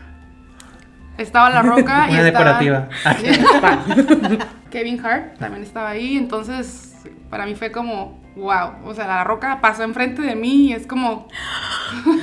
[1.16, 2.60] Estaba La Roca y Una estaba...
[2.60, 2.88] decorativa.
[4.70, 6.93] Kevin Hart también estaba ahí, entonces
[7.34, 10.86] para mí fue como, wow, o sea, La Roca pasó enfrente de mí y es
[10.86, 11.26] como...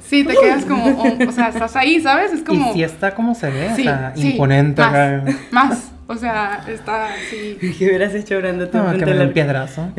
[0.00, 2.32] sí, te quedas como, o, o, sea, estás ahí, ¿sabes?
[2.32, 2.70] Es como...
[2.70, 4.82] Y sí está como se ve, Sí, o sea, sí, imponente.
[4.82, 5.24] Más, acá.
[5.50, 7.58] más, o sea, está así...
[7.76, 8.78] ¿Qué hubieras hecho orando tú?
[8.78, 9.90] No, que me la- piedrazo.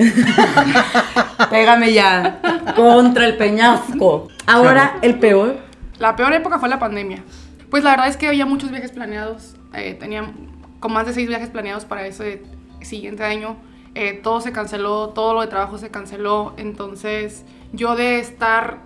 [1.49, 2.39] Pégame ya.
[2.73, 4.29] Contra el peñasco.
[4.45, 5.57] Ahora, el peor.
[5.99, 7.21] La peor época fue la pandemia.
[7.69, 9.57] Pues la verdad es que había muchos viajes planeados.
[9.73, 10.31] Eh, tenía
[10.79, 12.54] con más de seis viajes planeados para ese
[12.85, 13.57] siguiente año.
[13.95, 16.53] Eh, todo se canceló, todo lo de trabajo se canceló.
[16.57, 18.79] Entonces, yo de estar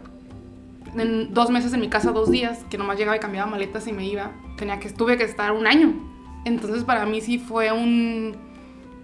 [1.29, 4.05] dos meses en mi casa, dos días, que nomás llegaba y cambiaba maletas y me
[4.05, 5.93] iba, tenía que, tuve que estar un año.
[6.45, 8.35] Entonces, para mí sí fue un...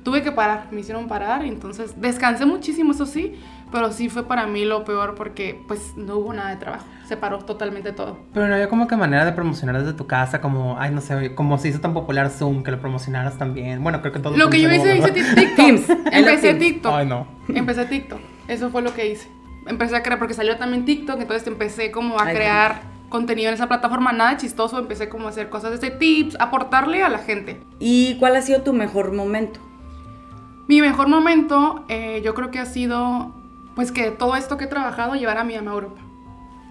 [0.03, 3.34] Tuve que parar, me hicieron parar, entonces descansé muchísimo, eso sí,
[3.75, 7.17] pero sí fue para mí lo peor porque pues no hubo nada de trabajo, se
[7.17, 8.17] paró totalmente todo.
[8.33, 11.35] Pero no había como que manera de promocionar desde tu casa, como, ay, no sé,
[11.35, 13.83] como se hizo tan popular Zoom, que lo promocionaras también.
[13.83, 15.55] Bueno, creo que todo Lo que yo hice, hice TikTok.
[15.57, 15.89] Teams.
[15.89, 16.53] Empecé.
[16.53, 16.93] TikTok.
[16.93, 17.27] Ay, no.
[17.49, 18.21] Empecé TikTok.
[18.47, 19.29] Eso fue lo que hice.
[19.67, 23.55] Empecé a crear, porque salió también TikTok, entonces empecé como a Ay, crear contenido en
[23.55, 27.61] esa plataforma, nada chistoso, empecé como a hacer cosas de tips, aportarle a la gente.
[27.77, 29.59] ¿Y cuál ha sido tu mejor momento?
[30.67, 33.35] Mi mejor momento, eh, yo creo que ha sido,
[33.75, 36.01] pues que todo esto que he trabajado, llevar a mi mamá a Europa.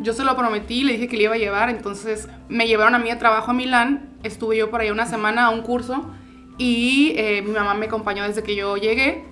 [0.01, 2.99] Yo se lo prometí, le dije que le iba a llevar, entonces me llevaron a
[2.99, 6.11] mí de trabajo a Milán, estuve yo por ahí una semana a un curso
[6.59, 9.25] y eh, mi mamá me acompañó desde que yo llegué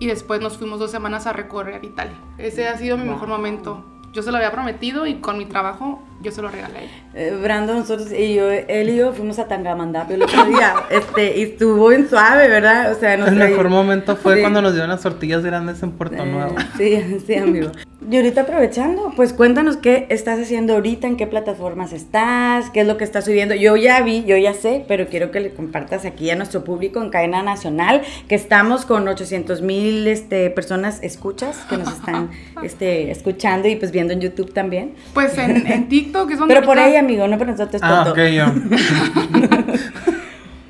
[0.00, 2.16] y después nos fuimos dos semanas a recorrer Italia.
[2.38, 3.84] Ese ha sido mi mejor momento.
[4.12, 6.88] Yo se lo había prometido y con mi trabajo yo se lo regalé.
[7.14, 11.38] Eh, Brandon, nosotros y yo, él y yo fuimos a Tangamandapio el otro día, este,
[11.38, 12.92] y estuvo en suave, ¿verdad?
[12.92, 14.40] O sea, nos El mejor momento fue Sí.
[14.40, 16.54] cuando nos dieron las tortillas grandes en Puerto Eh, Nuevo.
[16.76, 17.70] Sí, sí, amigo.
[18.10, 22.86] Y ahorita aprovechando, pues cuéntanos qué estás haciendo ahorita, en qué plataformas estás, qué es
[22.86, 23.54] lo que estás subiendo.
[23.54, 27.02] Yo ya vi, yo ya sé, pero quiero que le compartas aquí a nuestro público
[27.02, 32.30] en cadena nacional, que estamos con 800 mil este, personas escuchas que nos están
[32.62, 34.94] este, escuchando y pues viendo en YouTube también.
[35.12, 38.12] Pues en, en TikTok es donde Pero por ahí, amigo, no por nosotros Ah, tonto.
[38.12, 38.46] ok, yo.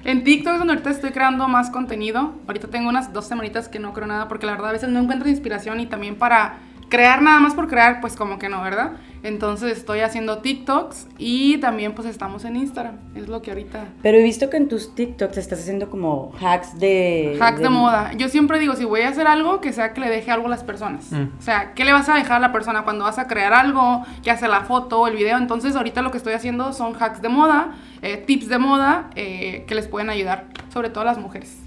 [0.05, 2.33] En TikTok es donde ahorita estoy creando más contenido.
[2.46, 5.01] Ahorita tengo unas dos semanitas que no creo nada porque la verdad a veces no
[5.01, 8.92] encuentro inspiración y también para crear nada más por crear, pues como que no, ¿verdad?
[9.22, 12.96] Entonces estoy haciendo TikToks y también pues estamos en Instagram.
[13.14, 13.87] Es lo que ahorita...
[14.02, 17.37] Pero he visto que en tus TikToks estás haciendo como hacks de...
[17.40, 18.12] Hacks de moda.
[18.16, 20.50] Yo siempre digo, si voy a hacer algo, que sea que le deje algo a
[20.50, 21.11] las personas.
[21.11, 21.28] Mm.
[21.38, 24.04] O sea, ¿qué le vas a dejar a la persona cuando vas a crear algo?
[24.22, 25.37] Ya sea la foto, el video.
[25.37, 29.64] Entonces, ahorita lo que estoy haciendo son hacks de moda, eh, tips de moda eh,
[29.66, 31.59] que les pueden ayudar, sobre todo a las mujeres.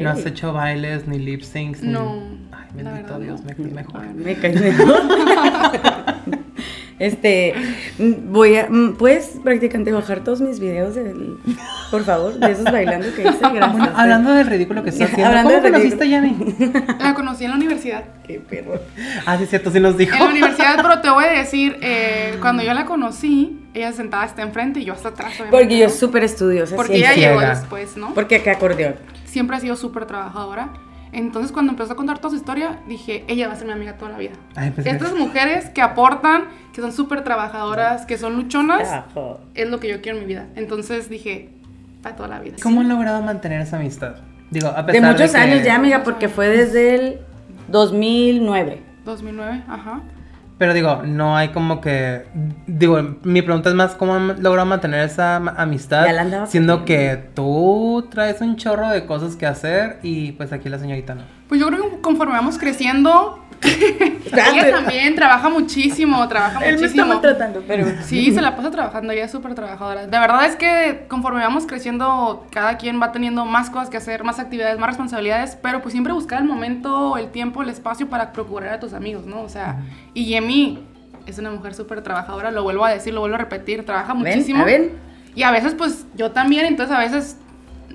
[0.00, 1.92] No has hecho bailes, ni lip syncs, ni...
[1.92, 3.46] No, Ay, bendito verdad Dios, no.
[3.46, 4.14] me caí mejor.
[4.14, 5.02] Me caí mejor.
[7.02, 7.52] Este,
[7.98, 11.36] voy a, mm, ¿puedes practicante bajar todos mis videos, del-
[11.90, 13.38] por favor, de esos bailando que hice?
[13.40, 13.72] Gracias.
[13.72, 16.36] Bueno, hablando del ridículo que estás haciendo, Hablando ¿cómo del conociste a Yami?
[17.00, 18.04] La conocí en la universidad.
[18.24, 18.80] Qué perro.
[19.26, 20.14] Ah, sí, es cierto, sí nos dijo.
[20.14, 24.24] En la universidad, pero te voy a decir, eh, cuando yo la conocí, ella sentada
[24.24, 25.32] está enfrente y yo hasta atrás.
[25.34, 26.76] obviamente, Porque yo súper estudiosa.
[26.76, 27.18] Porque siempre.
[27.20, 28.14] ella llegó después, ¿no?
[28.14, 28.94] Porque acá acordeón.
[29.24, 30.68] Siempre ha sido súper trabajadora.
[31.12, 33.98] Entonces, cuando empezó a contar toda su historia, dije, ella va a ser mi amiga
[33.98, 34.32] toda la vida.
[34.56, 39.40] Ay, pues, Estas mujeres que aportan, que son súper trabajadoras, que son luchonas, Trabajo.
[39.54, 40.46] es lo que yo quiero en mi vida.
[40.56, 41.50] Entonces dije,
[42.02, 42.56] para toda la vida.
[42.62, 44.16] ¿Cómo han logrado mantener esa amistad?
[44.50, 47.18] Digo, a De pesar muchos que- años ya, amiga, porque fue desde el
[47.68, 48.82] 2009.
[49.04, 50.00] 2009, ajá.
[50.62, 52.22] Pero digo, no hay como que.
[52.68, 56.06] Digo, mi pregunta es más: ¿cómo han logrado mantener esa amistad?
[56.06, 60.52] Ya la andaba Siendo que tú traes un chorro de cosas que hacer y pues
[60.52, 61.22] aquí la señorita no.
[61.48, 66.82] Pues yo creo que conforme vamos creciendo, ella también trabaja muchísimo, trabaja Él me está
[66.82, 67.06] muchísimo.
[67.06, 67.86] maltratando, pero...
[68.04, 70.06] Sí, se la pasa trabajando, ella es súper trabajadora.
[70.06, 74.24] De verdad es que conforme vamos creciendo, cada quien va teniendo más cosas que hacer,
[74.24, 78.32] más actividades, más responsabilidades, pero pues siempre buscar el momento, el tiempo, el espacio para
[78.32, 79.42] procurar a tus amigos, ¿no?
[79.42, 79.80] O sea,
[80.14, 80.84] y Yemi
[81.26, 84.22] es una mujer súper trabajadora, lo vuelvo a decir, lo vuelvo a repetir, trabaja ¿Ven?
[84.22, 84.62] muchísimo.
[84.62, 84.90] ¿A ven?
[85.34, 87.38] Y a veces pues yo también, entonces a veces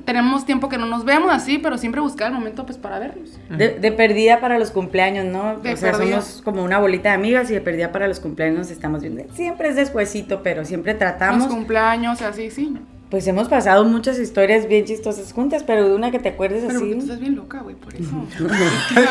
[0.07, 3.37] tenemos tiempo que no nos vemos así, pero siempre buscar el momento pues para vernos.
[3.49, 5.57] De, de perdida para los cumpleaños, ¿no?
[5.59, 6.21] De o sea, perdida.
[6.21, 9.25] somos como una bolita de amigas y de perdida para los cumpleaños nos estamos viendo.
[9.33, 11.47] Siempre es despuesito, pero siempre Los tratamos.
[11.47, 12.77] cumpleaños, así, sí.
[13.09, 16.79] Pues hemos pasado muchas historias bien chistosas juntas, pero de una que te acuerdes Pero
[16.79, 17.05] porque tú así.
[17.05, 18.03] estás bien loca, güey, por eso.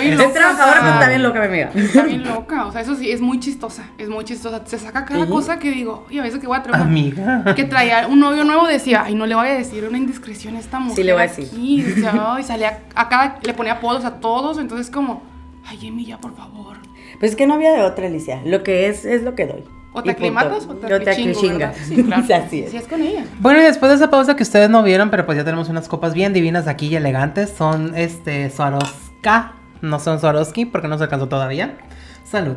[0.02, 1.70] Es loca, trabajadora, o sea, pero está bien loca, mi amiga.
[1.74, 4.60] Está bien loca, o sea, eso sí, es muy chistosa, es muy chistosa.
[4.66, 5.30] Se saca cada ¿Sí?
[5.30, 7.54] cosa que digo, y a veces que voy a traer Amiga.
[7.56, 10.58] que traía un novio nuevo, decía, ay, no le voy a decir una indiscreción a
[10.58, 10.96] esta mujer.
[10.96, 11.48] Sí le voy a decir.
[11.50, 11.80] Aquí.
[11.82, 15.22] Decía, ay, salía a cada, le ponía apodos a todos, entonces como,
[15.64, 16.76] ay, Emi, ya, por favor.
[17.18, 18.42] Pues es que no había de otra, Alicia.
[18.44, 19.64] Lo que es, es lo que doy.
[19.96, 21.14] O te aclimatas o te Yo te.
[21.14, 21.32] Sí,
[22.04, 22.22] claro.
[22.28, 22.70] O así es.
[22.70, 23.24] Sí, es con ella.
[23.40, 25.88] Bueno, y después de esa pausa que ustedes no vieron, pero pues ya tenemos unas
[25.88, 27.48] copas bien divinas aquí y elegantes.
[27.56, 29.54] Son este Swarovska.
[29.80, 31.78] No son Swarovski porque no se alcanzó todavía.
[32.24, 32.56] Salud.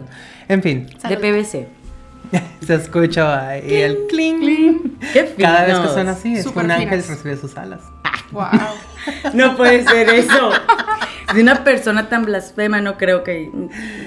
[0.49, 1.67] En fin, De PVC.
[2.65, 4.97] se escucha ahí el cling.
[5.13, 7.79] Qué Cada vez que suena así, es Súper un ángel recibe sus alas.
[8.31, 8.45] Wow.
[9.33, 10.51] No puede ser eso.
[11.33, 13.51] De una persona tan blasfema no creo que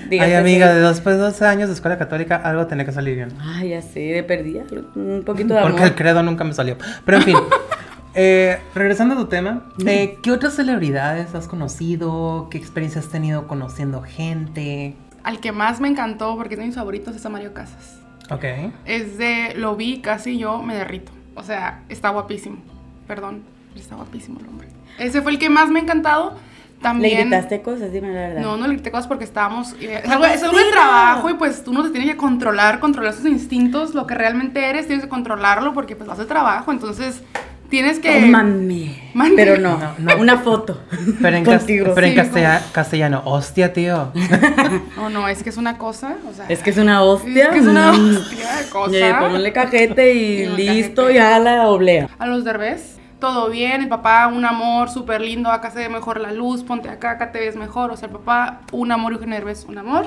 [0.09, 3.15] digas Ay, amiga, de después de 12 años de escuela católica, algo tenía que salir
[3.15, 3.33] bien.
[3.41, 4.65] Ay, ya sé, de perdida.
[4.95, 5.73] Un poquito de amor.
[5.73, 6.77] Porque el credo nunca me salió.
[7.05, 7.37] Pero en fin,
[8.15, 12.49] eh, regresando a tu tema, eh, ¿qué otras celebridades has conocido?
[12.51, 14.97] ¿Qué experiencia has tenido conociendo gente?
[15.23, 18.01] Al que más me encantó, porque es de mis favoritos, es a Mario Casas.
[18.31, 18.45] Ok.
[18.85, 21.12] Es de, lo vi casi yo me derrito.
[21.37, 22.59] O sea, está guapísimo.
[23.07, 23.43] Perdón,
[23.80, 24.68] está guapísimo el hombre.
[24.98, 26.32] Ese fue el que más me ha encantado.
[26.35, 27.20] ¿Le También.
[27.30, 27.92] gritaste cosas?
[27.92, 28.42] Dime la verdad.
[28.42, 29.74] No, no le grité cosas porque estábamos.
[29.80, 32.80] eh, Es algo, es algo de trabajo y pues tú no te tienes que controlar,
[32.80, 36.72] controlar tus instintos, lo que realmente eres, tienes que controlarlo porque pues vas de trabajo.
[36.72, 37.22] Entonces
[37.70, 38.24] tienes que.
[38.24, 38.98] Oh, mami.
[39.37, 40.20] Pero no, No, no.
[40.20, 40.80] una foto.
[41.22, 41.92] Pero en, cas- Contigo.
[41.94, 44.11] pero en Sí, castella- castellano, hostia, tío.
[44.96, 46.16] No, no, es que es una cosa.
[46.28, 47.44] O sea, Es que es una hostia.
[47.44, 48.16] Es que es una Mm.
[48.16, 49.18] hostia de cosa.
[49.20, 51.18] Ponle cajete y Y listo, cajete.
[51.18, 52.08] ya la oblea.
[52.18, 56.18] A los derbés, todo bien, el papá un amor súper lindo, acá se ve mejor
[56.20, 59.37] la luz, ponte acá, acá te ves mejor, o sea, el papá un amor Eugenio
[59.37, 60.06] Derbez un amor.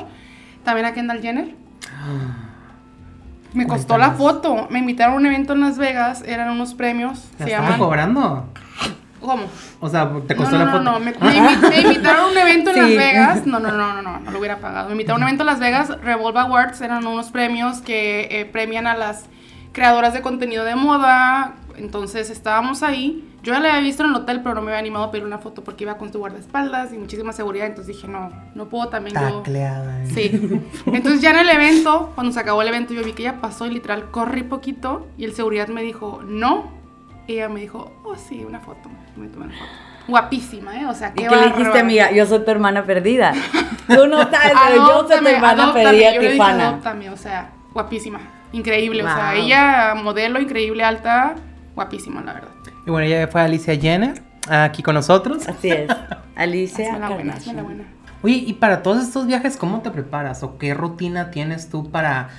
[0.65, 1.55] También a Kendall Jenner.
[3.53, 7.29] Me costó la foto, me invitaron a un evento en Las Vegas, eran unos premios,
[7.39, 8.49] ¿La se estaban cobrando?
[9.21, 9.43] ¿Cómo?
[9.79, 10.83] O sea, te No, costó no, la no, foto.
[10.83, 12.81] no, me, me invi- me invitaron a un evento en Sí.
[12.81, 13.47] Las Vegas.
[13.47, 14.87] No, no, no, no, no, no lo hubiera pagado.
[14.87, 15.89] Me invitaron a un evento en Las Vegas.
[16.03, 19.25] Revolve Awards eran unos premios que eh, premian a las
[19.75, 21.55] creadoras de contenido de moda.
[21.77, 23.29] Entonces estábamos ahí.
[23.43, 25.25] Yo ya la había visto en el hotel, pero no me había animado a pedir
[25.25, 27.67] una foto porque iba con tu guardaespaldas y muchísima seguridad.
[27.67, 29.39] Entonces dije, no, no puedo también yo.
[29.39, 30.03] Tacleada.
[30.03, 30.07] ¿eh?
[30.07, 30.61] Sí.
[30.87, 33.67] Entonces ya en el evento, cuando se acabó el evento, yo vi que ella pasó
[33.67, 36.71] y literal corrí poquito y el seguridad me dijo, no.
[37.27, 38.89] Y ella me dijo, oh sí, una foto.
[39.17, 39.69] Me tomé una foto.
[40.07, 40.85] Guapísima, ¿eh?
[40.85, 42.11] O sea, ¿Y qué qué le dijiste, amiga?
[42.11, 43.33] Yo soy tu hermana perdida.
[43.87, 45.83] Tú no sabes, pero yo soy tu hermana adóptame.
[45.83, 48.19] perdida, Yo le dije, adóptame, o sea, guapísima.
[48.55, 51.35] Increíble, o sea, ella, modelo, increíble, alta,
[51.75, 52.51] guapísima, la verdad.
[52.87, 55.45] Y bueno, ella fue Alicia Jenner, aquí con nosotros.
[55.45, 55.89] Así es.
[56.35, 57.83] Alicia Hazme la buena, hazme la buena.
[58.21, 60.41] Oye, y para todos estos viajes, ¿cómo te preparas?
[60.41, 62.29] ¿O qué rutina tienes tú para...?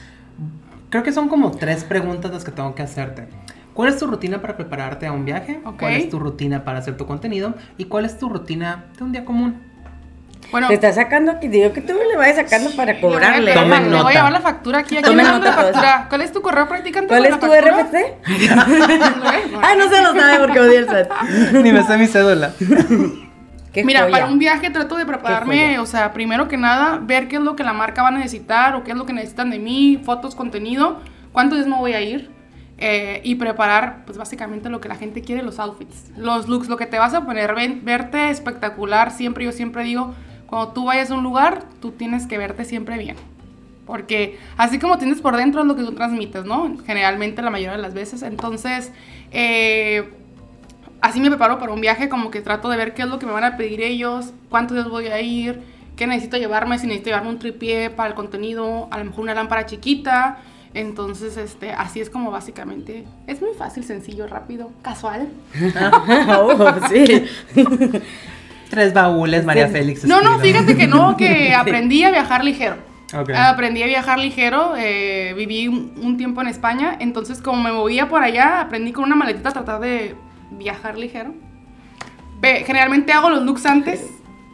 [0.88, 3.28] Creo que son como tres preguntas las que tengo que hacerte.
[3.74, 5.60] ¿Cuál es tu rutina para prepararte a un viaje?
[5.78, 7.54] ¿Cuál es tu rutina para hacer tu contenido?
[7.76, 9.60] ¿Y cuál es tu rutina de un día común?
[10.52, 13.40] Bueno, Te está sacando aquí, digo que tú le vayas sacando para cobrarle.
[13.40, 14.96] Le voy a- Tomen le voy a llevar la factura aquí.
[14.96, 16.06] Aquí Tomen me dan la nota factura.
[16.08, 17.08] ¿Cuál es tu correo practicante?
[17.08, 17.46] ¿Cuál es tu?
[17.46, 18.14] RFC?
[19.62, 21.08] ah, no se lo sabe porque odia el SAT.
[21.62, 22.52] Ni me sé mi cédula.
[23.72, 24.12] Qué Mira, joya.
[24.12, 27.56] para un viaje trato de prepararme, o sea, primero que nada, ver qué es lo
[27.56, 30.34] que la marca va a necesitar o qué es lo que necesitan de mí, fotos,
[30.34, 31.00] contenido,
[31.32, 32.30] cuántos días me voy a ir
[32.78, 36.78] eh, y preparar, pues básicamente lo que la gente quiere, los outfits, los looks, lo
[36.78, 40.14] que te vas a poner, ven- verte espectacular, siempre, yo siempre digo,
[40.46, 43.16] cuando tú vayas a un lugar, tú tienes que verte siempre bien.
[43.86, 46.76] Porque así como tienes por dentro es lo que tú transmites, ¿no?
[46.84, 48.22] Generalmente la mayoría de las veces.
[48.22, 48.92] Entonces,
[49.30, 50.12] eh,
[51.00, 53.26] así me preparo para un viaje, como que trato de ver qué es lo que
[53.26, 55.60] me van a pedir ellos, cuántos días voy a ir,
[55.94, 59.34] qué necesito llevarme, si necesito llevarme un tripié para el contenido, a lo mejor una
[59.34, 60.38] lámpara chiquita.
[60.74, 63.06] Entonces, este, así es como básicamente.
[63.26, 65.28] Es muy fácil, sencillo, rápido, casual.
[66.38, 67.24] oh, sí.
[68.70, 70.04] Tres baúles, María Félix.
[70.04, 72.76] No, no, fíjate que no, que aprendí a viajar ligero.
[73.14, 73.30] Ok.
[73.30, 78.08] Aprendí a viajar ligero, eh, viví un, un tiempo en España, entonces como me movía
[78.08, 80.16] por allá, aprendí con una maletita a tratar de
[80.50, 81.32] viajar ligero.
[82.42, 84.06] Generalmente hago los looks antes,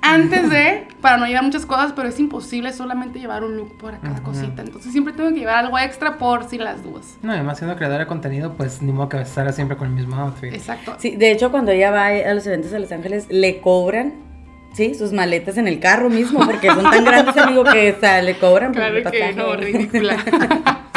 [0.03, 3.99] antes de, para no llevar muchas cosas, pero es imposible solamente llevar un look por
[4.01, 4.23] cada Ujú.
[4.25, 7.17] cosita, entonces siempre tengo que llevar algo extra por si las dudas.
[7.23, 9.95] No, y además siendo creadora de contenido, pues ni modo que estar siempre con el
[9.95, 10.53] mismo outfit.
[10.53, 10.97] Exacto.
[10.99, 14.15] Sí, de hecho, cuando ella va a los eventos de Los Ángeles, le cobran,
[14.75, 18.21] sí, sus maletas en el carro mismo, porque son tan grandes, amigo, que o sea,
[18.23, 20.17] le cobran por Claro que no, ridícula.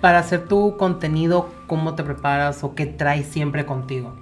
[0.00, 4.14] Para hacer tu contenido, ¿cómo te preparas o qué traes siempre contigo?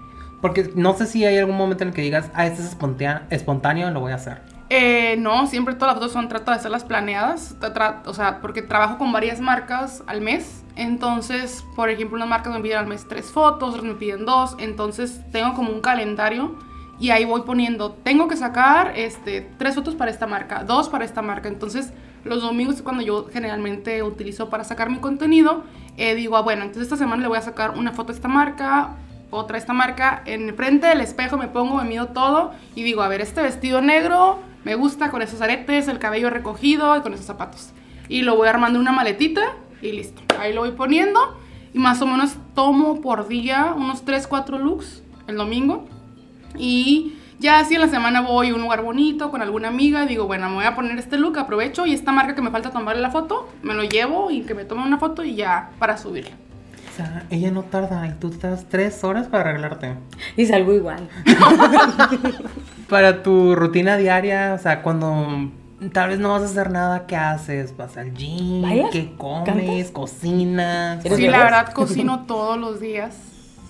[0.47, 2.77] Porque no sé si hay algún momento en el que digas, ah, este es
[3.31, 4.43] espontáneo, lo voy a hacer.
[4.71, 7.57] Eh, no, siempre todas las fotos son, trato de hacerlas planeadas,
[8.05, 12.61] o sea, porque trabajo con varias marcas al mes, entonces, por ejemplo, unas marcas me
[12.61, 16.55] piden al mes tres fotos, otras me piden dos, entonces tengo como un calendario
[17.01, 21.05] y ahí voy poniendo, tengo que sacar este, tres fotos para esta marca, dos para
[21.05, 25.65] esta marca, entonces los domingos es cuando yo generalmente utilizo para sacar mi contenido,
[25.97, 28.29] eh, digo, ah, bueno, entonces esta semana le voy a sacar una foto a esta
[28.29, 28.97] marca,
[29.31, 33.09] otra esta marca, en frente del espejo me pongo, me mido todo y digo, a
[33.09, 37.27] ver, este vestido negro me gusta con esos aretes, el cabello recogido y con esos
[37.27, 37.71] zapatos.
[38.09, 39.43] Y lo voy armando una maletita
[39.83, 40.23] y listo.
[40.41, 41.39] Ahí lo voy poniendo
[41.73, 45.87] y más o menos tomo por día unos 3, 4 looks el domingo.
[46.57, 50.09] Y ya así en la semana voy a un lugar bonito con alguna amiga y
[50.09, 52.71] digo, bueno, me voy a poner este look, aprovecho y esta marca que me falta
[52.71, 55.99] tomarle la foto, me lo llevo y que me tome una foto y ya para
[55.99, 56.37] subirla.
[57.31, 59.95] Ella no tarda y tú te das tres horas para arreglarte.
[60.37, 61.09] Y salgo igual.
[62.89, 65.51] Para tu rutina diaria, o sea, cuando
[65.93, 67.77] tal vez no vas a hacer nada, ¿qué haces?
[67.77, 68.89] ¿Vas al gym?
[68.93, 69.45] ¿Qué comes?
[69.45, 69.91] ¿Cantas?
[69.91, 71.05] ¿Cocinas?
[71.05, 73.17] ¿Eres Sí, la verdad cocino todos los días.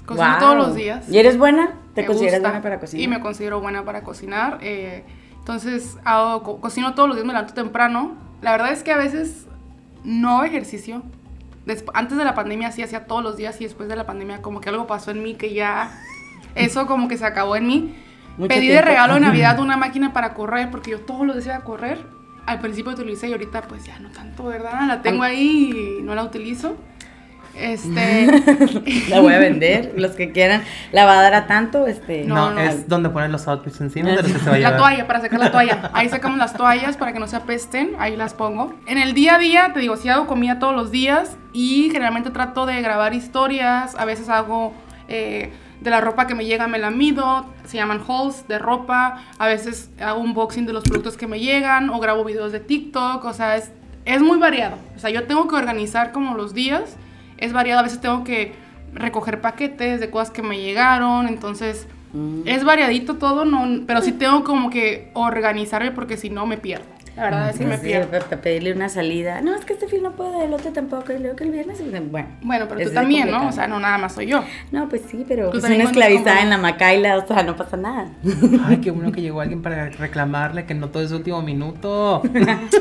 [0.04, 1.08] Cocino todos los días.
[1.08, 1.70] ¿Y eres buena?
[1.94, 2.48] ¿Te Me consideras gusta.
[2.50, 3.02] buena para cocinar?
[3.04, 4.58] Y me considero buena para cocinar.
[4.60, 5.04] eh,
[5.38, 8.12] entonces, hago, co- cocino todos los días, me levanto temprano.
[8.42, 9.46] La verdad es que a veces
[10.04, 11.02] no hago ejercicio.
[11.94, 14.60] Antes de la pandemia sí hacía todos los días y después de la pandemia como
[14.60, 16.00] que algo pasó en mí que ya
[16.54, 17.96] eso como que se acabó en mí.
[18.36, 21.46] Mucho Pedí de regalo de Navidad una máquina para correr porque yo todos los días
[21.46, 21.98] iba a correr.
[22.46, 24.86] Al principio utilicé y ahorita pues ya no tanto, ¿verdad?
[24.86, 26.76] La tengo ahí y no la utilizo.
[27.58, 29.06] Este...
[29.08, 30.62] La voy a vender, los que quieran.
[30.92, 32.24] La va a dar a tanto, este...
[32.24, 32.60] No, No, no.
[32.60, 35.20] es donde ponen los outfits encima de los que se va a La toalla, para
[35.20, 35.90] sacar la toalla.
[35.92, 37.92] Ahí sacamos las toallas para que no se apesten.
[37.98, 38.74] Ahí las pongo.
[38.86, 42.30] En el día a día, te digo, sí hago comida todos los días y generalmente
[42.30, 43.94] trato de grabar historias.
[43.96, 44.74] A veces hago
[45.08, 47.46] eh, de la ropa que me llega, me la mido.
[47.64, 49.22] Se llaman hauls de ropa.
[49.38, 53.24] A veces hago unboxing de los productos que me llegan o grabo videos de TikTok.
[53.24, 53.72] O sea, es,
[54.04, 54.76] es muy variado.
[54.96, 56.96] O sea, yo tengo que organizar como los días.
[57.38, 57.80] Es variado.
[57.80, 58.54] A veces tengo que
[58.92, 61.28] recoger paquetes de cosas que me llegaron.
[61.28, 61.86] Entonces...
[62.12, 62.42] Mm.
[62.46, 66.95] Es variadito todo, no, pero sí tengo como que organizarme porque si no me pierdo.
[67.16, 68.08] La verdad es que me Sí, pierdo.
[68.10, 69.40] para para pedirle una salida.
[69.40, 71.80] No, es que este film no puede, el otro tampoco, y luego que el viernes.
[72.10, 72.28] Bueno.
[72.42, 73.48] Bueno, pero tú también, ¿no?
[73.48, 74.44] O sea, no nada más soy yo.
[74.70, 77.42] No, pues sí, pero Tú pues también una esclavizada como- en la macaila, o sea,
[77.42, 78.08] no pasa nada.
[78.66, 82.22] Ay, qué bueno que llegó alguien para reclamarle que no todo es último minuto.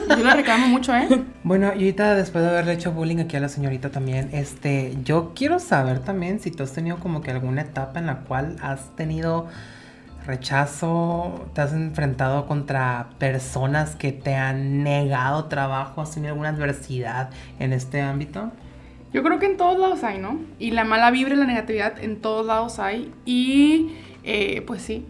[0.09, 1.07] Yo le reclamo mucho, ¿eh?
[1.43, 5.31] Bueno, y ahorita después de haberle hecho bullying aquí a la señorita también, este, yo
[5.35, 8.95] quiero saber también si tú has tenido como que alguna etapa en la cual has
[8.95, 9.47] tenido
[10.25, 17.29] rechazo, te has enfrentado contra personas que te han negado trabajo, has tenido alguna adversidad
[17.59, 18.51] en este ámbito.
[19.13, 20.39] Yo creo que en todos lados hay, ¿no?
[20.59, 23.13] Y la mala vibra y la negatividad en todos lados hay.
[23.25, 25.05] Y eh, pues sí,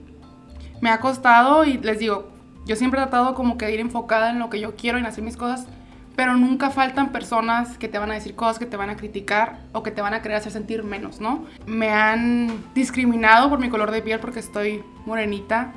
[0.82, 2.30] me ha costado y les digo,
[2.66, 5.02] yo siempre he tratado como que de ir enfocada en lo que yo quiero y
[5.02, 5.68] en hacer mis cosas,
[6.16, 9.60] pero nunca faltan personas que te van a decir cosas, que te van a criticar
[9.74, 11.46] o que te van a querer hacer sentir menos, ¿no?
[11.66, 15.74] Me han discriminado por mi color de piel porque estoy morenita.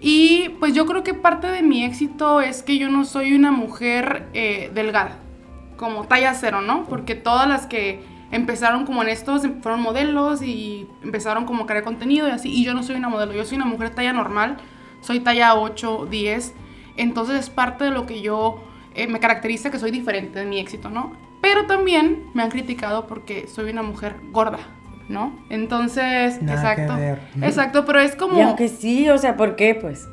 [0.00, 3.52] Y pues yo creo que parte de mi éxito es que yo no soy una
[3.52, 5.18] mujer eh, delgada
[5.76, 6.84] como talla cero, ¿no?
[6.84, 11.84] Porque todas las que empezaron como en estos fueron modelos y empezaron como a crear
[11.84, 12.50] contenido y así.
[12.50, 14.56] Y yo no soy una modelo, yo soy una mujer talla normal,
[15.02, 16.54] soy talla 8, 10.
[16.96, 18.60] Entonces es parte de lo que yo
[18.94, 21.12] eh, me caracteriza que soy diferente de mi éxito, ¿no?
[21.40, 24.58] Pero también me han criticado porque soy una mujer gorda,
[25.08, 25.36] ¿no?
[25.50, 26.96] Entonces, Nada que exacto.
[27.00, 27.18] ver.
[27.42, 28.38] Exacto, pero es como...
[28.38, 29.74] Y aunque sí, o sea, ¿por qué?
[29.74, 30.08] Pues.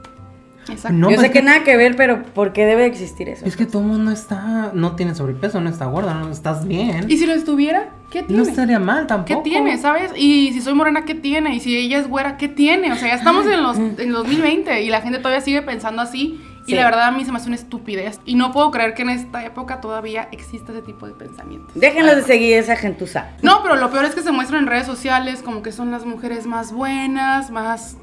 [0.67, 0.97] Exacto.
[0.97, 3.45] No, Yo pues sé que que- nada que ver, pero ¿por qué debe existir eso?
[3.45, 7.05] Es que todo el mundo está, no tiene sobrepeso, no está gorda, no estás bien.
[7.09, 7.89] ¿Y si lo estuviera?
[8.11, 8.43] ¿Qué tiene?
[8.43, 9.43] No estaría mal tampoco.
[9.43, 10.11] ¿Qué tiene, sabes?
[10.15, 11.55] Y si soy morena, ¿qué tiene?
[11.55, 12.91] Y si ella es güera, ¿qué tiene?
[12.91, 16.39] O sea, ya estamos en los en 2020 y la gente todavía sigue pensando así.
[16.69, 16.75] Y Sí.
[16.75, 18.19] la verdad a mí se me hace una estupidez.
[18.25, 21.71] Y no puedo creer que en esta época todavía exista ese tipo de pensamientos.
[21.73, 23.29] Déjenlos de seguir esa gentuza.
[23.41, 26.05] No, pero lo peor es que se muestran en redes sociales como que son las
[26.05, 27.97] mujeres más buenas, más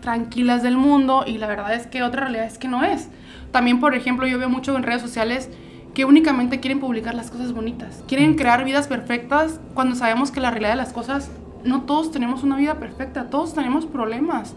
[0.00, 3.08] tranquilas del mundo y la verdad es que otra realidad es que no es.
[3.50, 5.50] También, por ejemplo, yo veo mucho en redes sociales
[5.94, 8.04] que únicamente quieren publicar las cosas bonitas.
[8.06, 11.30] Quieren crear vidas perfectas cuando sabemos que la realidad de las cosas,
[11.64, 14.54] no todos tenemos una vida perfecta, todos tenemos problemas.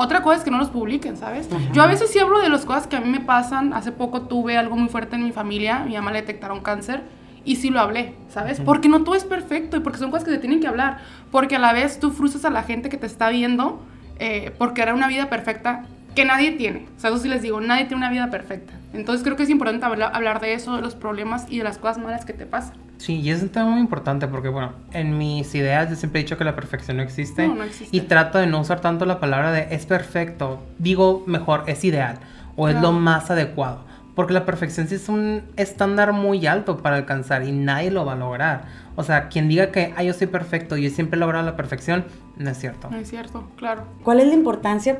[0.00, 1.48] Otra cosa es que no los publiquen, ¿sabes?
[1.72, 3.72] Yo a veces sí hablo de las cosas que a mí me pasan.
[3.72, 7.02] Hace poco tuve algo muy fuerte en mi familia, mi mamá le detectaron cáncer
[7.44, 8.60] y sí lo hablé, ¿sabes?
[8.60, 10.98] Porque no todo es perfecto y porque son cosas que se tienen que hablar.
[11.32, 13.82] Porque a la vez tú frustras a la gente que te está viendo
[14.20, 15.84] eh, porque era una vida perfecta
[16.14, 16.86] que nadie tiene.
[16.96, 18.74] O sea, eso sí les digo, nadie tiene una vida perfecta.
[18.92, 21.76] Entonces creo que es importante hablar, hablar de eso, de los problemas y de las
[21.76, 22.76] cosas malas que te pasan.
[22.98, 26.24] Sí, y es un tema muy importante porque, bueno, en mis ideas yo siempre he
[26.24, 27.46] dicho que la perfección no existe.
[27.48, 27.96] No, no existe.
[27.96, 30.60] Y trato de no usar tanto la palabra de es perfecto.
[30.78, 32.18] Digo mejor, es ideal
[32.56, 32.92] o es lo Claro.
[32.94, 33.84] más adecuado.
[34.16, 38.14] Porque la perfección sí es un estándar muy alto para alcanzar y nadie lo va
[38.14, 38.64] a lograr.
[38.96, 41.54] O sea, quien diga que ah, yo soy perfecto y yo siempre he logrado la
[41.54, 42.04] perfección,
[42.36, 42.90] no es cierto.
[42.90, 43.84] No es cierto, claro.
[44.02, 44.98] ¿Cuál es la importancia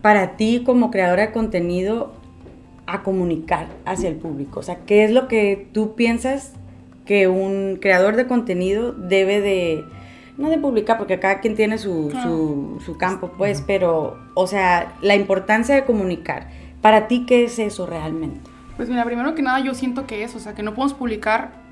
[0.00, 2.14] para ti como creadora de contenido
[2.88, 4.58] a comunicar hacia el público?
[4.58, 6.54] O sea, ¿qué es lo que tú piensas
[7.04, 9.84] que un creador de contenido debe de,
[10.38, 14.94] no de publicar, porque cada quien tiene su, su, su campo, pues, pero, o sea,
[15.02, 16.48] la importancia de comunicar.
[16.80, 18.40] Para ti, ¿qué es eso realmente?
[18.76, 21.62] Pues mira, primero que nada yo siento que es, o sea, que no podemos publicar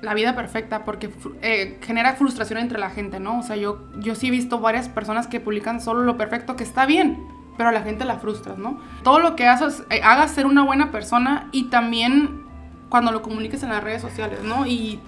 [0.00, 1.10] la vida perfecta porque
[1.42, 3.40] eh, genera frustración entre la gente, ¿no?
[3.40, 6.64] O sea, yo, yo sí he visto varias personas que publican solo lo perfecto, que
[6.64, 7.18] está bien,
[7.56, 8.80] pero a la gente la frustras, ¿no?
[9.02, 12.45] Todo lo que haces, eh, hagas ser una buena persona y también
[12.88, 14.66] cuando lo comuniques en las redes sociales, ¿no?
[14.66, 15.00] Y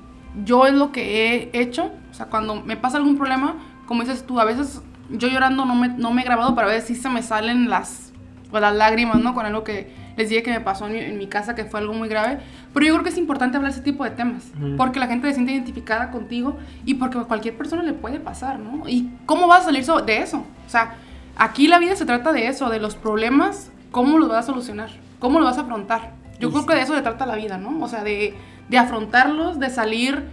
[0.45, 3.55] yo es lo que he hecho, o sea, cuando me pasa algún problema,
[3.87, 6.71] como dices tú, a veces yo llorando no me, no me he grabado, pero a
[6.71, 8.13] veces sí se me salen las,
[8.51, 9.35] pues, las lágrimas, ¿no?
[9.35, 11.81] Con algo que les dije que me pasó en mi, en mi casa, que fue
[11.81, 12.41] algo muy grave.
[12.75, 15.35] Pero yo creo que es importante hablar ese tipo de temas, porque la gente se
[15.35, 18.89] siente identificada contigo y porque a cualquier persona le puede pasar, ¿no?
[18.89, 20.39] ¿Y cómo vas a salir so- de eso?
[20.67, 20.97] O sea,
[21.37, 24.91] aquí la vida se trata de eso, de los problemas, cómo los vas a solucionar,
[25.21, 26.13] cómo los vas a afrontar.
[26.39, 27.83] Yo creo que de eso se trata la vida, ¿no?
[27.83, 28.35] O sea, de,
[28.69, 30.25] de afrontarlos, de salir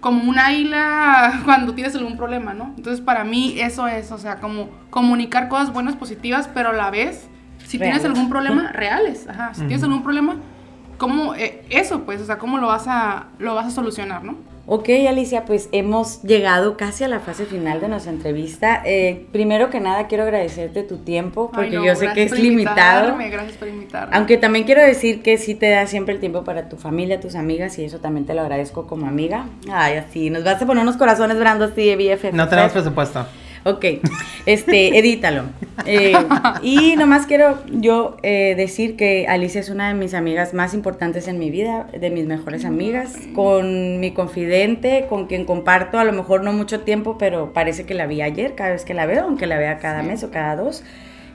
[0.00, 2.74] como un águila cuando tienes algún problema, ¿no?
[2.76, 6.90] Entonces, para mí eso es, o sea, como comunicar cosas buenas, positivas, pero a la
[6.90, 7.28] vez,
[7.64, 10.36] si tienes algún problema, reales, ajá, si tienes algún problema,
[10.98, 14.36] ¿cómo, eh, eso pues, o sea, cómo lo vas a, lo vas a solucionar, ¿no?
[14.68, 18.82] Ok, Alicia, pues hemos llegado casi a la fase final de nuestra entrevista.
[18.84, 22.26] Eh, primero que nada, quiero agradecerte tu tiempo, porque Ay, no, yo sé que gracias
[22.26, 22.98] es por limitado.
[23.10, 24.16] invitarme, Gracias por invitarme.
[24.16, 27.36] Aunque también quiero decir que sí te da siempre el tiempo para tu familia, tus
[27.36, 29.46] amigas, y eso también te lo agradezco como amiga.
[29.70, 32.32] Ay, así, nos vas a poner unos corazones, Brando, así de BFF.
[32.32, 33.24] No tenemos presupuesto.
[33.66, 33.84] Ok,
[34.46, 35.42] este, edítalo.
[35.86, 36.12] Eh,
[36.62, 41.26] y nomás quiero yo eh, decir que Alicia es una de mis amigas más importantes
[41.26, 46.12] en mi vida, de mis mejores amigas, con mi confidente, con quien comparto a lo
[46.12, 49.24] mejor no mucho tiempo, pero parece que la vi ayer, cada vez que la veo,
[49.24, 50.06] aunque la vea cada Sí.
[50.06, 50.84] mes o cada dos.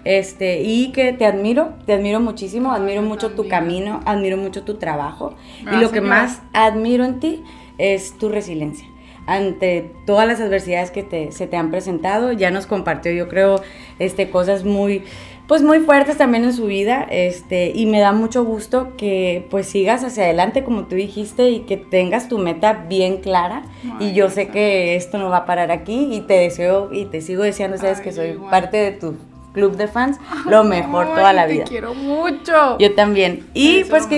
[0.05, 4.75] Este, y que te admiro, te admiro muchísimo, admiro mucho tu camino, admiro mucho tu
[4.75, 5.35] trabajo.
[5.71, 7.43] y lo que más admiro en ti
[7.77, 8.87] es tu resiliencia.
[9.27, 13.61] Ante todas las adversidades que te, se te han presentado, ya nos compartió, yo creo,
[13.99, 15.03] este, cosas muy,
[15.47, 19.67] pues muy fuertes también en su vida, este, y me da mucho gusto que pues
[19.67, 23.63] sigas hacia adelante, como tú dijiste, y que tengas tu meta bien clara.
[23.99, 27.21] y yo sé que esto no va a parar aquí, y te deseo y te
[27.21, 28.49] sigo deseando, sabes Ay, que soy igual.
[28.49, 29.15] parte de tu
[29.53, 30.17] club de fans,
[30.49, 31.63] lo mejor toda Ay, la te vida.
[31.65, 32.77] quiero mucho.
[32.79, 33.45] Yo también.
[33.53, 34.09] Y pues mejor.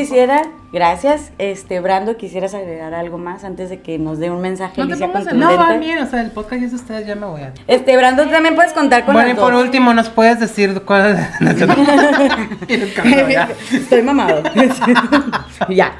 [0.73, 4.87] Gracias, este Brando, quisieras agregar algo más antes de que nos dé un mensaje No
[4.87, 5.31] te pongas.
[5.33, 7.53] No, va bien, o sea, el podcast es de ustedes, ya me voy a...
[7.67, 9.63] Este Brando también puedes contar con Bueno, y por dos.
[9.63, 11.41] último, ¿nos puedes decir cuál es?
[13.71, 14.41] Estoy mamado.
[15.69, 15.93] ya.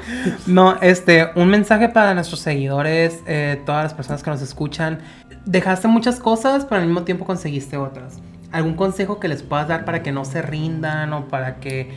[0.46, 4.98] No, este, un mensaje para nuestros seguidores, eh, todas las personas que nos escuchan.
[5.46, 8.18] Dejaste muchas cosas, pero al mismo tiempo conseguiste otras.
[8.50, 11.90] ¿Algún consejo que les puedas dar para que no se rindan o para que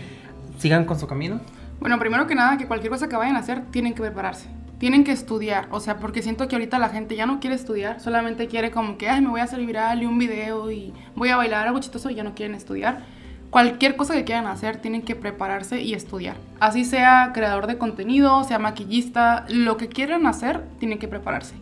[0.58, 1.40] sigan con su camino?
[1.80, 4.48] Bueno, primero que nada, que cualquier cosa que vayan a hacer, tienen que prepararse.
[4.80, 5.68] Tienen que estudiar.
[5.72, 8.00] O sea, porque siento que ahorita la gente ya no quiere estudiar.
[8.00, 11.30] Solamente quiere como que, ay, me voy a hacer viral y un video y voy
[11.30, 13.04] a bailar algo chistoso y ya no quieren estudiar.
[13.50, 16.36] Cualquier cosa que quieran hacer, tienen que prepararse y estudiar.
[16.60, 21.56] Así sea creador de contenido, sea maquillista, lo que quieran hacer, tienen que prepararse.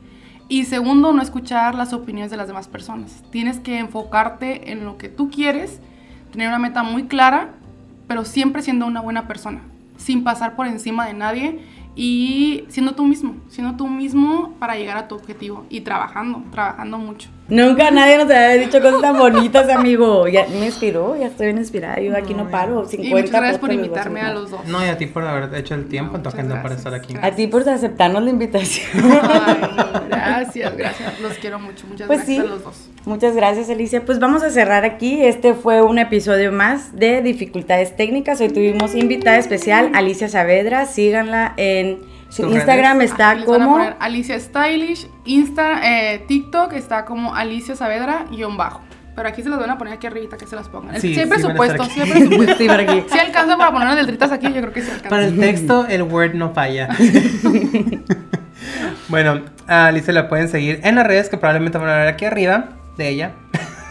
[0.48, 3.24] Y segundo, no escuchar las opiniones de las demás personas.
[3.32, 5.80] Tienes que enfocarte en lo que tú quieres,
[6.32, 7.50] tener una meta muy clara,
[8.08, 9.62] pero siempre siendo una buena persona,
[9.98, 11.60] sin pasar por encima de nadie
[11.96, 16.98] y siendo tú mismo, siendo tú mismo para llegar a tu objetivo y trabajando, trabajando
[16.98, 17.30] mucho.
[17.48, 20.28] Nunca nadie nos había dicho cosas tan bonitas, amigo.
[20.28, 22.00] Ya me inspiró, ya estoy bien inspirada.
[22.00, 22.88] Yo aquí no paro.
[22.88, 24.66] 50 y muchas gracias por a invitarme a los dos.
[24.66, 27.14] No, y a ti por haber hecho el tiempo en tu agenda para estar aquí.
[27.22, 28.88] A ti por aceptarnos la invitación.
[29.22, 29.56] Ay,
[30.10, 31.20] Gracias, gracias.
[31.20, 31.86] Los quiero mucho.
[31.88, 32.42] Muchas Pues gracias sí.
[32.42, 32.90] a los dos.
[33.06, 34.04] Muchas gracias, Alicia.
[34.04, 35.24] Pues vamos a cerrar aquí.
[35.24, 38.42] Este fue un episodio más de Dificultades Técnicas.
[38.42, 40.88] Hoy tuvimos invitada especial, Alicia Saavedra.
[40.88, 42.00] Síganla en
[42.36, 42.98] Sus Instagram.
[42.98, 43.12] redes.
[43.12, 43.78] Está Aquí les van a como.
[43.78, 48.82] poner Alicia Stylish, Insta, eh, TikTok está como Alicia Saavedra guion bajo.
[49.16, 50.96] Pero aquí se las van a poner aquí arribita que se las pongan.
[51.00, 52.20] Sí, si hay sí van a presupuesto, estar si hay aquí.
[52.28, 52.58] presupuesto.
[52.58, 53.04] Sí, por aquí.
[53.10, 55.10] Si alcanza para poner letritas aquí, yo creo que sí alcanza.
[55.10, 56.90] Para el texto, el Word no falla.
[59.08, 62.26] bueno, a Alicia la pueden seguir en las redes que probablemente van a ver aquí
[62.26, 63.32] arriba de ella.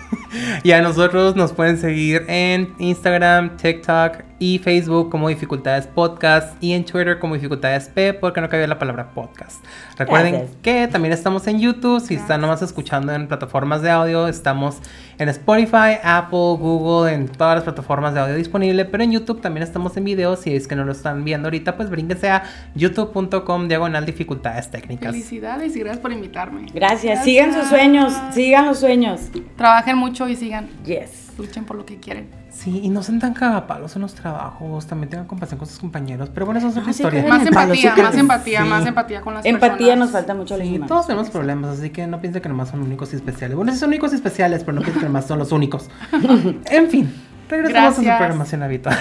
[0.62, 6.72] y a nosotros nos pueden seguir en Instagram, TikTok y Facebook como Dificultades Podcast y
[6.72, 9.64] en Twitter como Dificultades P porque no cabía la palabra podcast.
[9.96, 10.56] Recuerden Gracias.
[10.62, 14.78] que también estamos en YouTube, si están nomás escuchando en plataformas de audio, estamos
[15.18, 19.62] en Spotify, Apple, Google, en todas las plataformas de audio disponible, pero en YouTube también
[19.62, 22.42] estamos en video, si es que no lo están viendo ahorita, pues brínquense a
[22.74, 25.12] youtube.com diagonal dificultades técnicas.
[25.12, 26.66] Felicidades y gracias por invitarme.
[26.74, 27.24] Gracias.
[27.24, 28.12] Sigan sus sueños.
[28.32, 29.20] Sigan los sueños.
[29.56, 30.68] Trabajen mucho y sigan.
[30.84, 31.32] Yes.
[31.38, 32.43] Luchen por lo que quieren.
[32.64, 36.30] Sí, y no sean tan cagapalos en los trabajos, también tengan compasión con sus compañeros,
[36.32, 37.22] pero bueno, eso es otra Ah, historia.
[37.28, 38.68] Más empatía, más empatía, sí.
[38.70, 39.98] más empatía con las Empatía personas.
[39.98, 40.88] nos falta mucho los Sí, humanos.
[40.88, 43.54] todos tenemos problemas, así que no piensen que nomás son únicos y especiales.
[43.54, 45.90] Bueno, sí son únicos y especiales, pero no piensen que nomás son los únicos.
[46.70, 47.12] en fin,
[47.50, 48.16] regresamos a su Gracias.
[48.18, 48.96] programación habitual.